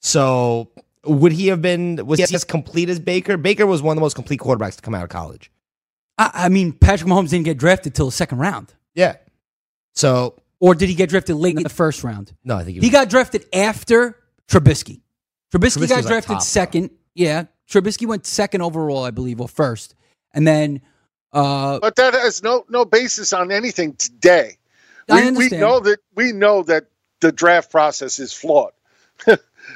[0.02, 0.70] So
[1.06, 3.38] would he have been was he as complete as Baker?
[3.38, 5.52] Baker was one of the most complete quarterbacks to come out of college.
[6.18, 8.74] I, I mean, Patrick Mahomes didn't get drafted till the second round.
[8.94, 9.16] Yeah.
[9.94, 12.34] So Or did he get drafted late in the first round?
[12.44, 15.02] no, I think He got drafted after Trubisky.
[15.52, 16.92] Trubisky, Trubisky got was, like, drafted top, second.
[17.16, 17.46] Yeah.
[17.70, 19.96] Trubisky went second overall, I believe, or first.
[20.34, 20.82] And then
[21.34, 24.58] uh, But that has no no basis on anything today.
[25.10, 26.86] I We, we know that we know that
[27.22, 28.72] the draft process is flawed.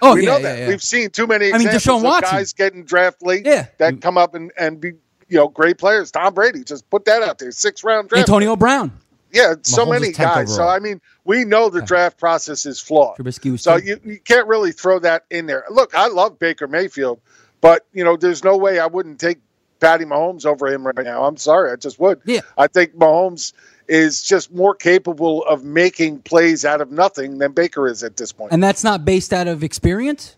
[0.01, 0.59] Oh, we yeah, know yeah, that.
[0.59, 0.67] yeah.
[0.69, 2.35] We've seen too many I mean, Deshaun of Watson.
[2.37, 3.67] guys getting draft late Yeah.
[3.77, 4.89] that come up and, and be
[5.27, 6.11] you know great players.
[6.11, 7.51] Tom Brady, just put that out there.
[7.51, 8.27] Six round draft.
[8.27, 8.91] Antonio Brown.
[9.31, 10.55] Yeah, so many was 10th guys.
[10.55, 10.65] So.
[10.65, 13.17] I mean, we know the draft process is flawed.
[13.17, 15.65] Trubisky was So you, you can't really throw that in there.
[15.69, 17.19] Look, I love Baker Mayfield,
[17.59, 19.39] but you know, there's no way I wouldn't take
[19.81, 21.25] Patty Mahomes over him right now.
[21.25, 22.21] I'm sorry, I just would.
[22.23, 22.41] Yeah.
[22.57, 23.51] I think Mahomes
[23.87, 28.31] is just more capable of making plays out of nothing than Baker is at this
[28.31, 28.51] point.
[28.51, 30.35] And that's not based out of experience?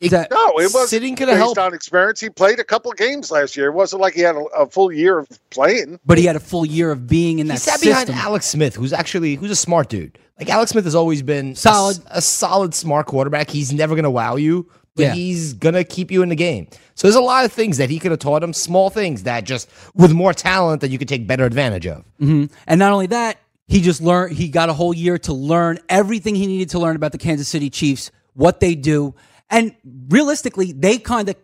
[0.00, 1.58] Is that, no, it was Sitting could based have helped.
[1.58, 2.18] on experience.
[2.18, 3.68] He played a couple of games last year.
[3.68, 6.00] It wasn't like he had a, a full year of playing.
[6.04, 8.06] but he had a full year of being in He that sat system.
[8.06, 10.18] behind Alex Smith, who's actually who's a smart dude.
[10.40, 11.98] Like Alex Smith has always been a Solid.
[11.98, 13.48] s- a, solid, smart quarterback.
[13.48, 15.14] He's never gonna wow you, but Yeah.
[15.14, 16.66] he's gonna keep you in the game.
[16.94, 19.44] So there's a lot of things that he could have taught him, small things that
[19.44, 22.04] just with more talent that you could take better advantage of.
[22.18, 23.38] hmm And not only that,
[23.68, 24.36] he just learned.
[24.36, 27.48] He got a whole year to learn everything he needed to learn about the Kansas
[27.48, 29.14] City Chiefs, what they do,
[29.50, 29.74] and
[30.08, 31.36] realistically, they kind of,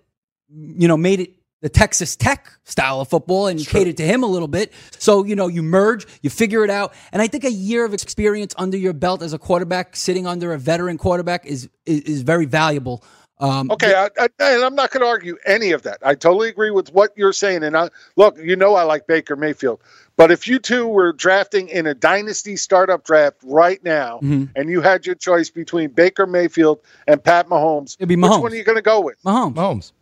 [0.51, 1.30] you know, made it
[1.61, 4.72] the Texas Tech style of football and catered to him a little bit.
[4.99, 7.92] So you know, you merge, you figure it out, and I think a year of
[7.94, 12.22] experience under your belt as a quarterback, sitting under a veteran quarterback, is is, is
[12.22, 13.03] very valuable.
[13.41, 15.99] Um, Okay, I, I, and I'm not going to argue any of that.
[16.03, 17.62] I totally agree with what you're saying.
[17.62, 19.80] And I, look, you know, I like Baker Mayfield,
[20.16, 24.49] but if you two were drafting in a dynasty startup draft right now, Mhm.
[24.57, 28.30] and you had your choice between Baker Mayfield and Pat Mahomes, It'd be Mahomes.
[28.34, 29.16] which one are you going to go with?
[29.24, 29.55] Mahomes.
[29.55, 29.93] Mahomes,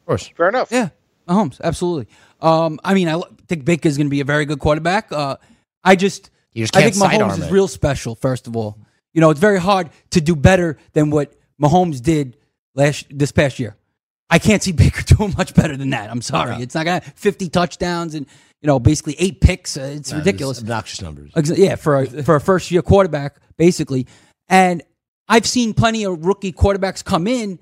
[0.00, 0.26] of course.
[0.36, 0.72] Fair enough.
[0.72, 0.88] Yeah,
[1.28, 2.08] Mahomes, absolutely.
[2.40, 5.12] Um, I mean, I think Baker is going to be a very good quarterback.
[5.12, 5.36] Uh,
[5.84, 7.52] I just, You just I can't think Mahomes is it.
[7.52, 8.16] real special.
[8.16, 8.76] First of all,
[9.12, 12.36] you know, it's very hard to do better than what Mahomes did
[12.76, 13.76] last this past year.
[14.30, 16.10] I can't see Baker doing much better than that.
[16.10, 18.26] I'm sorry, it's not going to 50 touchdowns and
[18.60, 19.76] you know basically eight picks.
[19.76, 20.60] Uh, it's ridiculous.
[20.60, 21.32] obnoxious numbers.
[21.56, 24.06] Yeah, for a, for a first year quarterback, basically.
[24.48, 24.82] And
[25.28, 27.58] I've seen plenty of rookie quarterbacks come in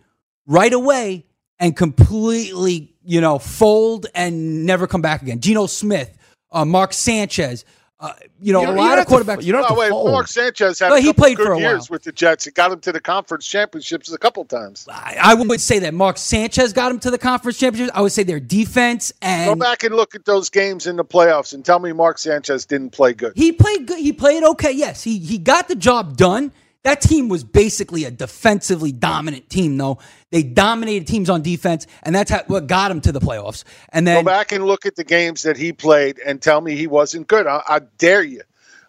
[0.46, 1.24] right away
[1.58, 5.40] and completely, you know, fold and never come back again.
[5.40, 6.16] Geno Smith,
[6.52, 7.64] uh, Mark Sanchez,
[8.05, 9.42] uh, you know, You a lot of to- quarterbacks.
[9.44, 10.11] you don't have Oh, to wait, fold.
[10.12, 11.94] Mark Sanchez had a he played for a years while.
[11.94, 12.46] with the Jets.
[12.46, 14.86] It got him to the conference championships a couple times.
[14.90, 17.96] I, I would say that Mark Sanchez got him to the conference championships.
[17.96, 21.05] I would say their defense and Go back and look at those games in the
[21.05, 23.32] playoffs and tell me Mark Sanchez didn't play good.
[23.36, 23.98] He played good.
[23.98, 24.72] He played okay.
[24.72, 26.52] Yes, he he got the job done.
[26.85, 29.99] That team was basically a defensively dominant team, though.
[30.30, 33.64] They dominated teams on defense, and that's how, what got him to the playoffs.
[33.89, 36.76] And then Go back and look at the games that he played and tell me
[36.76, 37.47] he wasn't good.
[37.47, 38.43] I, I dare you.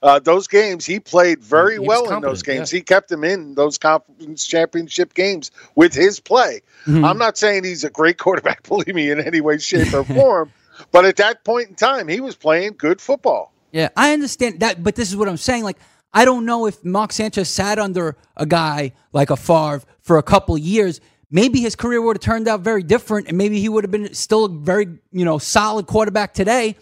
[0.04, 2.70] Uh, those games he played very He well in those competent, games.
[2.70, 6.62] He kept them in those conference championship games with his play.
[6.86, 7.06] Mm-hmm.
[7.06, 10.52] I'm not saying he's a great quarterback, believe me, in any way, shape, or form.
[10.92, 13.54] But at that point in time, he was playing good football.
[13.72, 15.64] Yeah, I understand that, but this is what I'm saying.
[15.64, 15.78] Like,
[16.16, 20.24] I don't know if Mark Sanchez sat under a guy like a Favre for a
[20.24, 21.02] couple years.
[21.30, 24.14] Maybe his career would have turned out very different, and maybe he would have been
[24.14, 26.78] still a very you know solid quarterback today.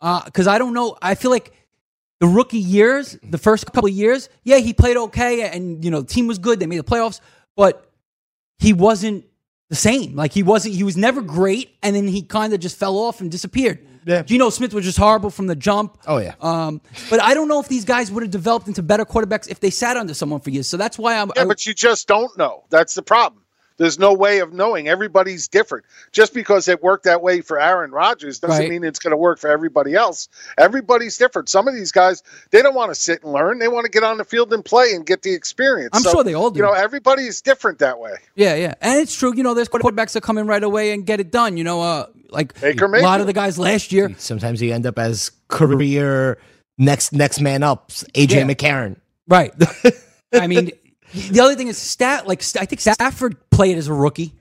[0.00, 0.96] Uh, because I don't know.
[1.02, 1.52] I feel like
[2.20, 6.06] the rookie years, the first couple years, yeah, he played okay, and you know the
[6.06, 6.58] team was good.
[6.58, 7.20] They made the playoffs,
[7.56, 7.86] but
[8.58, 9.26] he wasn't
[9.70, 10.14] the same.
[10.14, 10.74] Like he wasn't.
[10.74, 13.86] He was never great, and then he kind of just fell off and disappeared.
[14.04, 14.22] Yeah.
[14.22, 15.98] Geno Smith was just horrible from the jump.
[16.06, 16.34] Oh yeah.
[16.40, 19.60] Um, but I don't know if these guys would have developed into better quarterbacks if
[19.60, 20.66] they sat under someone for years.
[20.66, 21.30] So that's why I'm.
[21.36, 22.64] Yeah, I- but you just don't know.
[22.70, 23.42] That's the problem.
[23.80, 24.88] There's no way of knowing.
[24.88, 25.86] Everybody's different.
[26.12, 28.68] Just because it worked that way for Aaron Rodgers doesn't Right.
[28.70, 30.28] mean it's going to work for everybody else.
[30.58, 31.48] Everybody's different.
[31.48, 33.58] Some of these guys, they don't want to sit and learn.
[33.58, 35.90] They want to get on the field and play and get the experience.
[35.94, 36.58] I'm sure they all do.
[36.58, 38.16] You know, everybody is different that way.
[38.36, 39.32] yeah, yeah, and it's true.
[39.34, 41.56] You know, there's quarterbacks that come in right away and get it done.
[41.56, 44.14] You know, uh, like Baker a lot of the guys last year.
[44.18, 46.36] Sometimes you end up as career
[46.78, 48.42] next next man up, AJ Yeah.
[48.44, 48.96] McCarron.
[49.26, 49.54] Right.
[50.32, 50.70] I mean,
[51.12, 52.26] The other thing is stat.
[52.26, 54.34] Like I think Stafford played as a rookie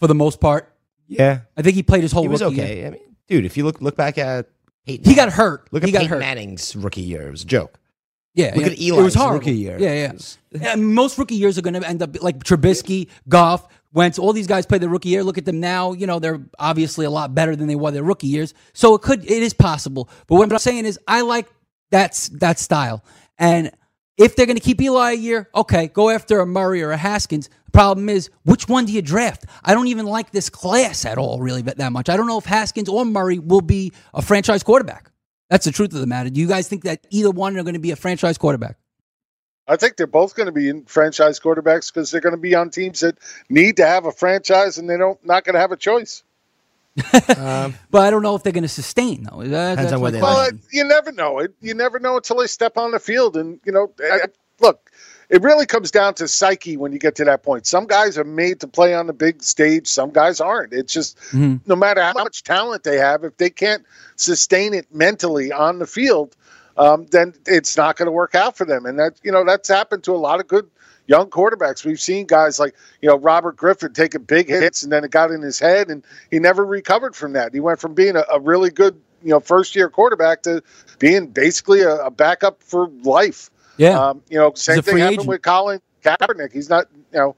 [0.00, 0.72] for the most part.
[1.06, 2.22] Yeah, I think he played his whole.
[2.22, 2.76] he was rookie okay.
[2.78, 2.86] year.
[2.86, 4.48] I mean, dude, if you look look back at
[4.86, 5.68] Peyton, He got hurt.
[5.72, 6.20] Look at He got Peyton hurt.
[6.20, 7.28] Manning's rookie year.
[7.28, 7.78] It was a joke.
[8.34, 8.72] Yeah, Look yeah.
[8.72, 9.38] at Eli's it was horrible.
[9.40, 9.76] rookie year.
[9.78, 10.10] Yeah,
[10.52, 10.72] yeah.
[10.72, 14.18] I most rookie years are going to end up like Trubisky, Goff, Wentz.
[14.18, 15.22] All these guys played their rookie year.
[15.22, 15.92] Look at them now.
[15.92, 18.54] You know they're obviously a lot better than they were their rookie years.
[18.72, 20.08] So it could, it is possible.
[20.26, 21.46] But what I'm saying is, I like
[21.90, 23.04] that's that style.
[23.38, 23.70] And
[24.16, 26.96] if they're going to keep Eli a year, okay, go after a Murray or a
[26.96, 27.48] Haskins.
[27.66, 29.46] The problem is, which one do you draft?
[29.64, 32.08] I don't even like this class at all, really, that much.
[32.08, 35.10] I don't know if Haskins or Murray will be a franchise quarterback.
[35.48, 36.30] That's the truth of the matter.
[36.30, 38.76] Do you guys think that either one are going to be a franchise quarterback?
[39.68, 42.70] I think they're both going to be franchise quarterbacks because they're going to be on
[42.70, 45.76] teams that need to have a franchise and they don't not going to have a
[45.76, 46.24] choice.
[47.38, 49.42] Um, But I don't know if they're going to sustain though.
[49.42, 50.60] That- Depends that's on where my they Well, question.
[50.72, 51.54] you never know it.
[51.60, 53.36] You never know until they step on the field.
[53.36, 54.26] And you know, I,
[54.60, 54.90] look,
[55.30, 57.66] it really comes down to psyche when you get to that point.
[57.66, 59.86] Some guys are made to play on the big stage.
[59.88, 60.72] Some guys aren't.
[60.74, 63.84] It's just no matter how much talent they have, if they can't
[64.16, 66.36] sustain it mentally on the field,
[66.76, 68.84] um, then it's not going to work out for them.
[68.84, 70.68] And that you know that's happened to a lot of good
[71.06, 71.84] young quarterbacks.
[71.84, 75.30] We've seen guys like you know Robert Griffin taking big hits and then it got
[75.30, 77.52] in his head and he never recovered from that.
[77.52, 80.62] He went from being a, a really good you know first year quarterback to
[80.98, 83.50] being basically a, a backup for life.
[83.76, 83.98] Yeah.
[83.98, 85.28] Um, you know, same thing happened agent.
[85.28, 86.52] with Colin Kaepernick.
[86.52, 87.36] He's not you know.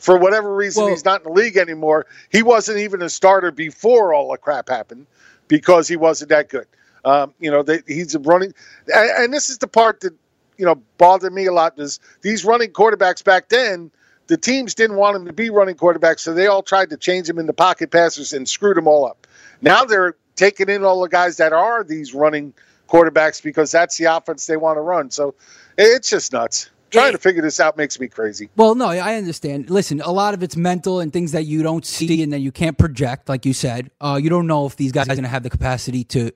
[0.00, 2.06] For whatever reason, Well- he's not in the league anymore.
[2.30, 5.06] He wasn't even a starter before all the crap happened
[5.46, 6.66] because he wasn't that good.
[7.04, 8.52] Um, you know, they, he's a running,
[8.92, 10.14] and, and this is the part that
[10.58, 11.78] you know bothered me a lot.
[11.78, 13.90] Is these running quarterbacks back then?
[14.26, 17.30] The teams didn't want him to be running quarterbacks, so they all tried to change
[17.30, 19.26] him into pocket passers and screwed them all up.
[19.62, 22.52] Now they're taking in all the guys that are these running
[22.88, 25.10] quarterbacks because that's the offense they want to run.
[25.10, 25.34] So
[25.78, 26.70] it's just nuts.
[26.90, 28.48] Trying to figure this out makes me crazy.
[28.56, 29.68] Well, no, I understand.
[29.68, 32.50] Listen, a lot of it's mental and things that you don't see and that you
[32.50, 33.90] can't project, like you said.
[34.00, 36.32] Uh, you don't know if these guys are going to have the capacity to,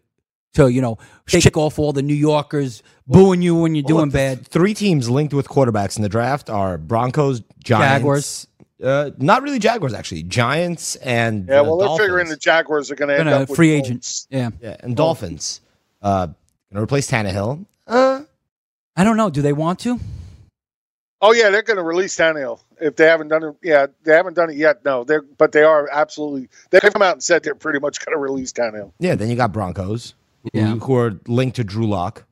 [0.55, 4.05] to you know, shake off all the New Yorkers booing you when you're Well, doing
[4.07, 4.47] look, bad.
[4.47, 8.47] Three teams linked with quarterbacks in the draft are Broncos, Giants, Jaguars.
[8.83, 10.25] Uh, not really Jaguars, actually.
[10.25, 12.07] Giants and Yeah, uh, well, they're Dolphins.
[12.07, 13.89] figuring the Jaguars are going to end up free Colts.
[13.89, 14.27] agents.
[14.31, 14.51] Yeah.
[14.61, 15.61] Yeah, and Dolphins.
[16.03, 16.35] Uh, going
[16.75, 17.65] to replace Tannehill.
[17.87, 18.23] Uh,
[18.97, 19.31] I don't know.
[19.31, 20.01] Do they want to?
[21.25, 23.55] Oh yeah, they're going to release Tannehill if they haven't done it.
[23.63, 24.85] Yeah, they haven't done it yet.
[24.85, 26.49] No, they're but they are absolutely.
[26.71, 28.91] They've come out and said they're pretty much going to release Tannehill.
[28.99, 30.17] yeah, then you got Broncos, who-
[30.53, 30.75] Yeah.
[30.77, 32.25] who, are linked to Drew Lock.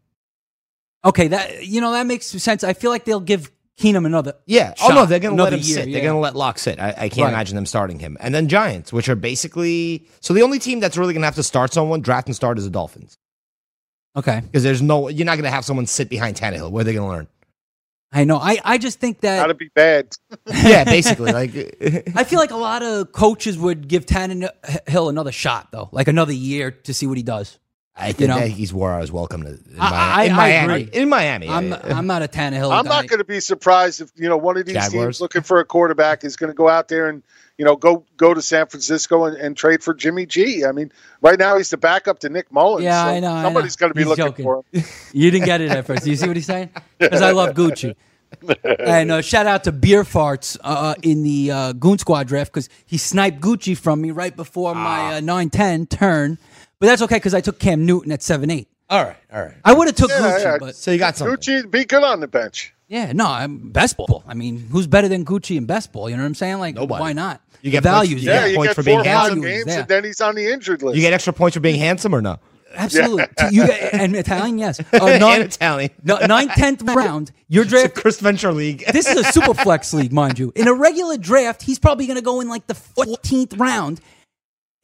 [1.05, 2.63] Okay, that you know that makes sense.
[2.65, 3.51] I feel like they'll give
[3.81, 4.35] Keenum another.
[4.47, 4.75] Yeah.
[4.75, 5.89] shot, oh no, they're going to let another him year, sit.
[5.89, 5.93] yeah.
[5.95, 6.79] They're going to let Lock sit.
[6.79, 7.29] I, I can't Right.
[7.31, 8.19] imagine them starting him.
[8.21, 11.37] And then Giants, which are basically so the only team that's really going to have
[11.37, 13.17] to start someone, draft and start, is the Dolphins
[14.17, 16.71] Okay, because there's no you're not going to have someone sit behind Tannehill.
[16.71, 17.29] Where are they going to learn?
[18.13, 18.39] I know.
[18.39, 20.17] I, I just think that Got to be bad.
[20.53, 21.33] yeah, basically.
[21.33, 21.53] Like
[22.17, 26.33] I feel like a lot of coaches would give Tannehill another shot, though, like another
[26.33, 27.60] year to see what he does.
[27.97, 28.39] I think You know?
[28.41, 29.51] that he's where I was welcome to.
[29.51, 30.83] In, I- Mi- I- in I Miami.
[30.85, 31.01] agree.
[31.03, 31.49] In Miami.
[31.49, 32.73] I'm I'm not a Tannehill.
[32.73, 32.91] I'm guy.
[33.01, 34.93] not going to be surprised if you know one of these Jaguars.
[35.17, 37.23] teams looking for a quarterback is going to go out there and
[37.59, 40.65] you know go go to San Francisco and, and trade for Jimmy G.
[40.65, 42.85] I mean, right now he's the backup to Nick Mullens.
[42.85, 43.43] Yeah, so I know.
[43.43, 44.45] Somebody's going to be He's looking joking.
[44.45, 44.85] for him.
[45.13, 46.07] You didn't get it at first.
[46.07, 46.71] You see what he's saying?
[46.99, 47.97] Because I love Gucci.
[48.79, 52.69] and uh, shout out to Beer Farts uh, in the uh, Goon Squad draft because
[52.87, 56.39] he sniped Gucci from me right before my uh, 9-10 turn.
[56.81, 58.67] But that's okay because I took Cam Newton at 7-8.
[58.89, 59.55] All right, all right.
[59.65, 60.57] I would have took Yeah, Gucci, yeah.
[60.59, 61.37] but So you got something.
[61.37, 62.75] Gucci, be good on the bench.
[62.89, 64.25] yeah, no, I'm best ball.
[64.27, 66.11] I mean, who's better than Gucci and best ball?
[66.11, 66.59] You know what I'm saying?
[66.59, 67.01] Like, Nobody.
[67.01, 67.41] why not?
[67.63, 68.25] You get points- values.
[68.25, 68.41] you there.
[68.41, 69.43] Yeah, you points get for being four handsome.
[69.43, 69.79] handsome games, there.
[69.81, 70.97] and then he's on the injured list.
[70.97, 72.39] You get extra points for being handsome or no?
[72.75, 73.27] Absolutely.
[73.53, 74.81] You get, and Italian, yes.
[74.93, 75.91] Uh, and Italian.
[76.03, 77.31] no, nine tenth round.
[77.49, 77.95] Your It's a draft.
[77.97, 78.85] Chris Venture League.
[78.93, 80.53] This is a super flex league, mind you.
[80.57, 84.01] In a regular draft, he's probably going to go in like the 14th round.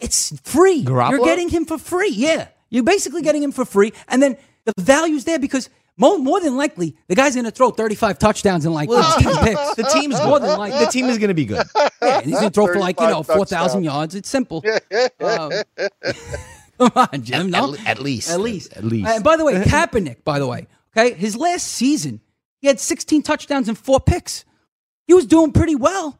[0.01, 0.85] It's free.
[0.85, 1.11] Garoppolo?
[1.11, 2.11] You're getting him for free.
[2.11, 2.49] Yeah.
[2.71, 3.93] You're basically getting him for free.
[4.09, 7.71] And then the value's there because more, more than likely, the guy's going to throw
[7.71, 9.75] 35 touchdowns in like Well, the 15 team- picks.
[9.77, 10.85] the team's more than likely.
[10.85, 11.65] The team is going to be good.
[12.03, 14.15] Yeah, he's going to throw for like, you know, 4,000 yards.
[14.15, 14.63] It's simple.
[15.21, 15.51] Um,
[16.79, 17.51] come on, Jim.
[17.51, 17.75] No?
[17.75, 18.31] At, at least.
[18.31, 18.73] At least.
[18.75, 19.09] At least.
[19.09, 20.67] And by the way, Kaepernick, by the way,
[20.97, 22.21] okay, his last season,
[22.61, 24.45] he had 16 touchdowns and four picks.
[25.07, 26.19] He was doing pretty well.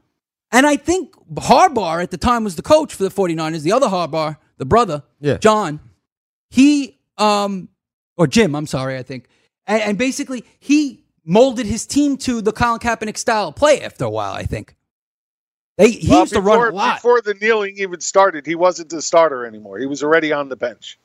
[0.57, 3.89] And I think Harbaugh at the time was the coach for the 49ers, the other
[3.89, 5.37] Harbaugh, the brother, Yeah.
[5.37, 5.81] John.
[6.49, 7.69] He, um,
[8.17, 9.29] or Jim, I'm sorry, I think.
[9.67, 14.07] And, and basically, he molded his team to the Colin Kaepernick style of play after
[14.07, 14.75] a while, I think.
[15.77, 16.97] They, he Well, used to run a lot.
[17.03, 19.79] Before the kneeling even started, he wasn't the starter anymore.
[19.79, 20.99] He was already on the bench.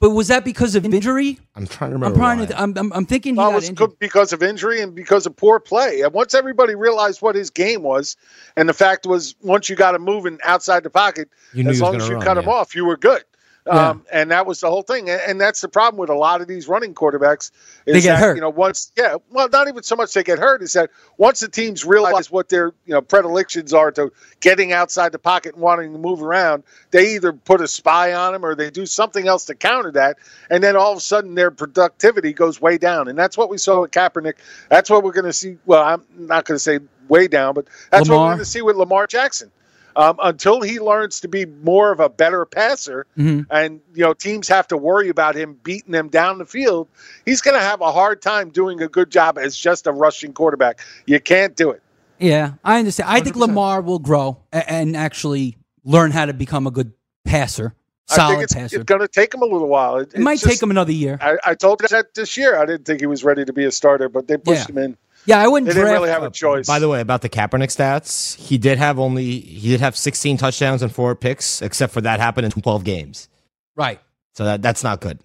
[0.00, 1.40] But was that because of injury?
[1.56, 2.20] I'm trying to remember.
[2.20, 2.20] I'm remember.
[2.20, 2.46] trying why.
[2.46, 2.80] to.
[2.80, 3.98] I'm, I'm, I'm thinking he Well, it was injured.
[3.98, 6.02] because of injury and because of poor play.
[6.02, 8.16] And once everybody realized what his game was,
[8.56, 11.96] and the fact was, once you got him moving outside the pocket, You as long
[11.96, 13.24] as you run, cut him off, you were good.
[13.68, 13.90] Yeah.
[13.90, 15.10] Um, and that was the whole thing.
[15.10, 17.50] And, and that's the problem with a lot of these running quarterbacks.
[17.84, 18.34] Is They get that, hurt.
[18.36, 20.62] You know, once yeah, well, not even so much they get hurt.
[20.62, 24.10] Is that once the teams realize what their you know predilections are to
[24.40, 28.32] getting outside the pocket and wanting to move around, they either put a spy on
[28.32, 30.16] them or they do something else to counter that,
[30.50, 33.08] and then all of a sudden their productivity goes way down.
[33.08, 34.34] And that's what we saw with Kaepernick.
[34.70, 35.58] That's what we're going to see.
[35.66, 38.62] Well, I'm not going to say way down, but that's what we're going to see
[38.62, 39.50] with Lamar Jackson.
[39.98, 43.46] Um, until he learns to be more of a better passer, Mhm.
[43.50, 46.86] and you know teams have to worry about him beating them down the field,
[47.26, 50.32] he's going to have a hard time doing a good job as just a rushing
[50.32, 50.78] quarterback.
[51.06, 51.82] You can't do it.
[52.20, 53.10] Yeah, I understand.
[53.10, 56.92] I think Lamar will grow and actually learn how to become a good
[57.24, 57.74] passer,
[58.08, 58.76] I solid think it's, passer.
[58.76, 59.96] it's going to take him a little while.
[59.98, 61.18] It, it might it's take him another year.
[61.20, 62.56] I, I told you that this year.
[62.56, 64.74] I didn't think he was ready to be a starter, but they pushed Yeah.
[64.76, 64.96] him in.
[65.26, 66.66] Yeah, I wouldn't They didn't really have a choice.
[66.66, 70.38] By the way, about the Kaepernick stats, he did have only he did have 16
[70.38, 73.28] touchdowns and four picks, except for that happened in 12 games.
[73.76, 74.00] right.
[74.34, 75.18] So that that's not good.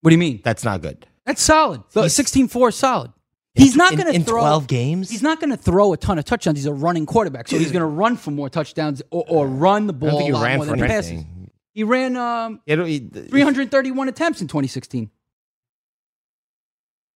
[0.00, 0.40] What do you mean?
[0.42, 1.06] That's not good.
[1.24, 1.82] That's solid.
[1.92, 3.12] The 16-4 solid.
[3.54, 5.08] He's not going to in throw 12 games.
[5.10, 6.58] He's not going to throw a ton of touchdowns.
[6.58, 9.86] He's a running quarterback, so he's going to run for more touchdowns or, or run
[9.86, 11.24] the I ball don't think he ran more for than he passes.
[11.72, 15.10] He ran um, he- 331 attempts in 2016.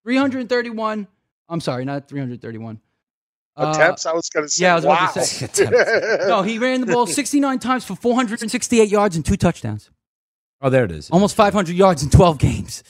[0.04, 1.08] 331.
[1.48, 2.80] I'm sorry, not 331.
[3.56, 4.06] Uh, Attempts.
[4.06, 4.64] I was going to say.
[4.64, 4.94] yeah, I was wow.
[4.94, 5.68] about to say.
[6.28, 9.90] no, he ran the ball 69 times for 468 yards and two touchdowns.
[10.60, 11.10] Oh, there it is.
[11.10, 12.82] Almost 500 yards in 12 games.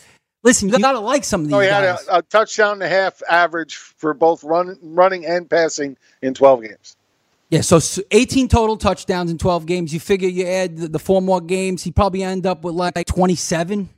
[0.45, 2.83] Listen, you got to like some of these No, he had a, a touchdown and
[2.83, 6.97] a half average for both run, running and passing in 12 games.
[7.51, 7.81] Yeah, so
[8.11, 9.93] 18 total touchdowns in 12 games.
[9.93, 12.95] You figure you add the, the four more games, he probably end up with like
[13.07, 13.89] 27.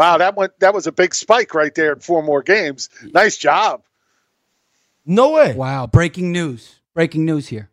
[0.00, 2.88] Wow, that went that was a big spike right there in four more games.
[3.12, 3.82] Nice job.
[5.04, 5.54] No way.
[5.54, 6.80] Wow, breaking news.
[6.94, 7.68] Breaking news here.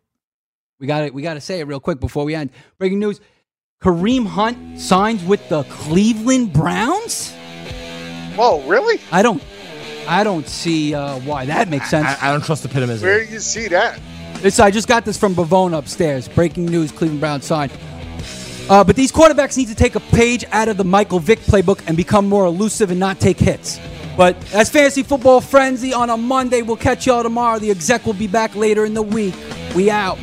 [0.78, 1.14] We got it.
[1.14, 2.50] We got to say it real quick before we end.
[2.76, 3.22] Breaking news.
[3.80, 7.32] Kareem Hunt signs with the Cleveland Browns?
[8.36, 9.00] Whoa, really?
[9.10, 9.42] I don't
[10.06, 12.08] I don't see uh, why that makes sense.
[12.20, 13.98] I, I don't trust the pit Where do you see that?
[14.44, 16.28] It's, I just got this from Bavone upstairs.
[16.28, 17.72] Breaking news: Cleveland Browns signed.
[18.68, 21.82] Uh, but these quarterbacks need to take a page out of the Michael Vick playbook
[21.86, 23.80] and become more elusive and not take hits.
[24.16, 26.62] But that's fantasy football frenzy on a Monday.
[26.62, 27.58] We'll catch y'all tomorrow.
[27.58, 29.34] The exec will be back later in the week.
[29.74, 30.18] We out.